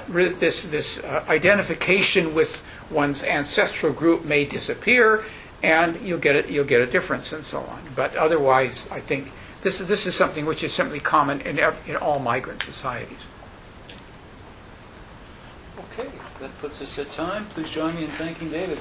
[0.09, 5.25] this this uh, identification with one's ancestral group may disappear,
[5.63, 7.83] and you'll get it you'll get a difference and so on.
[7.95, 9.33] But otherwise, I think
[9.63, 13.27] this is this is something which is simply common in ev- in all migrant societies.
[15.93, 16.09] Okay,
[16.41, 17.47] that puts us at time.
[17.47, 18.79] Please join me in thanking David.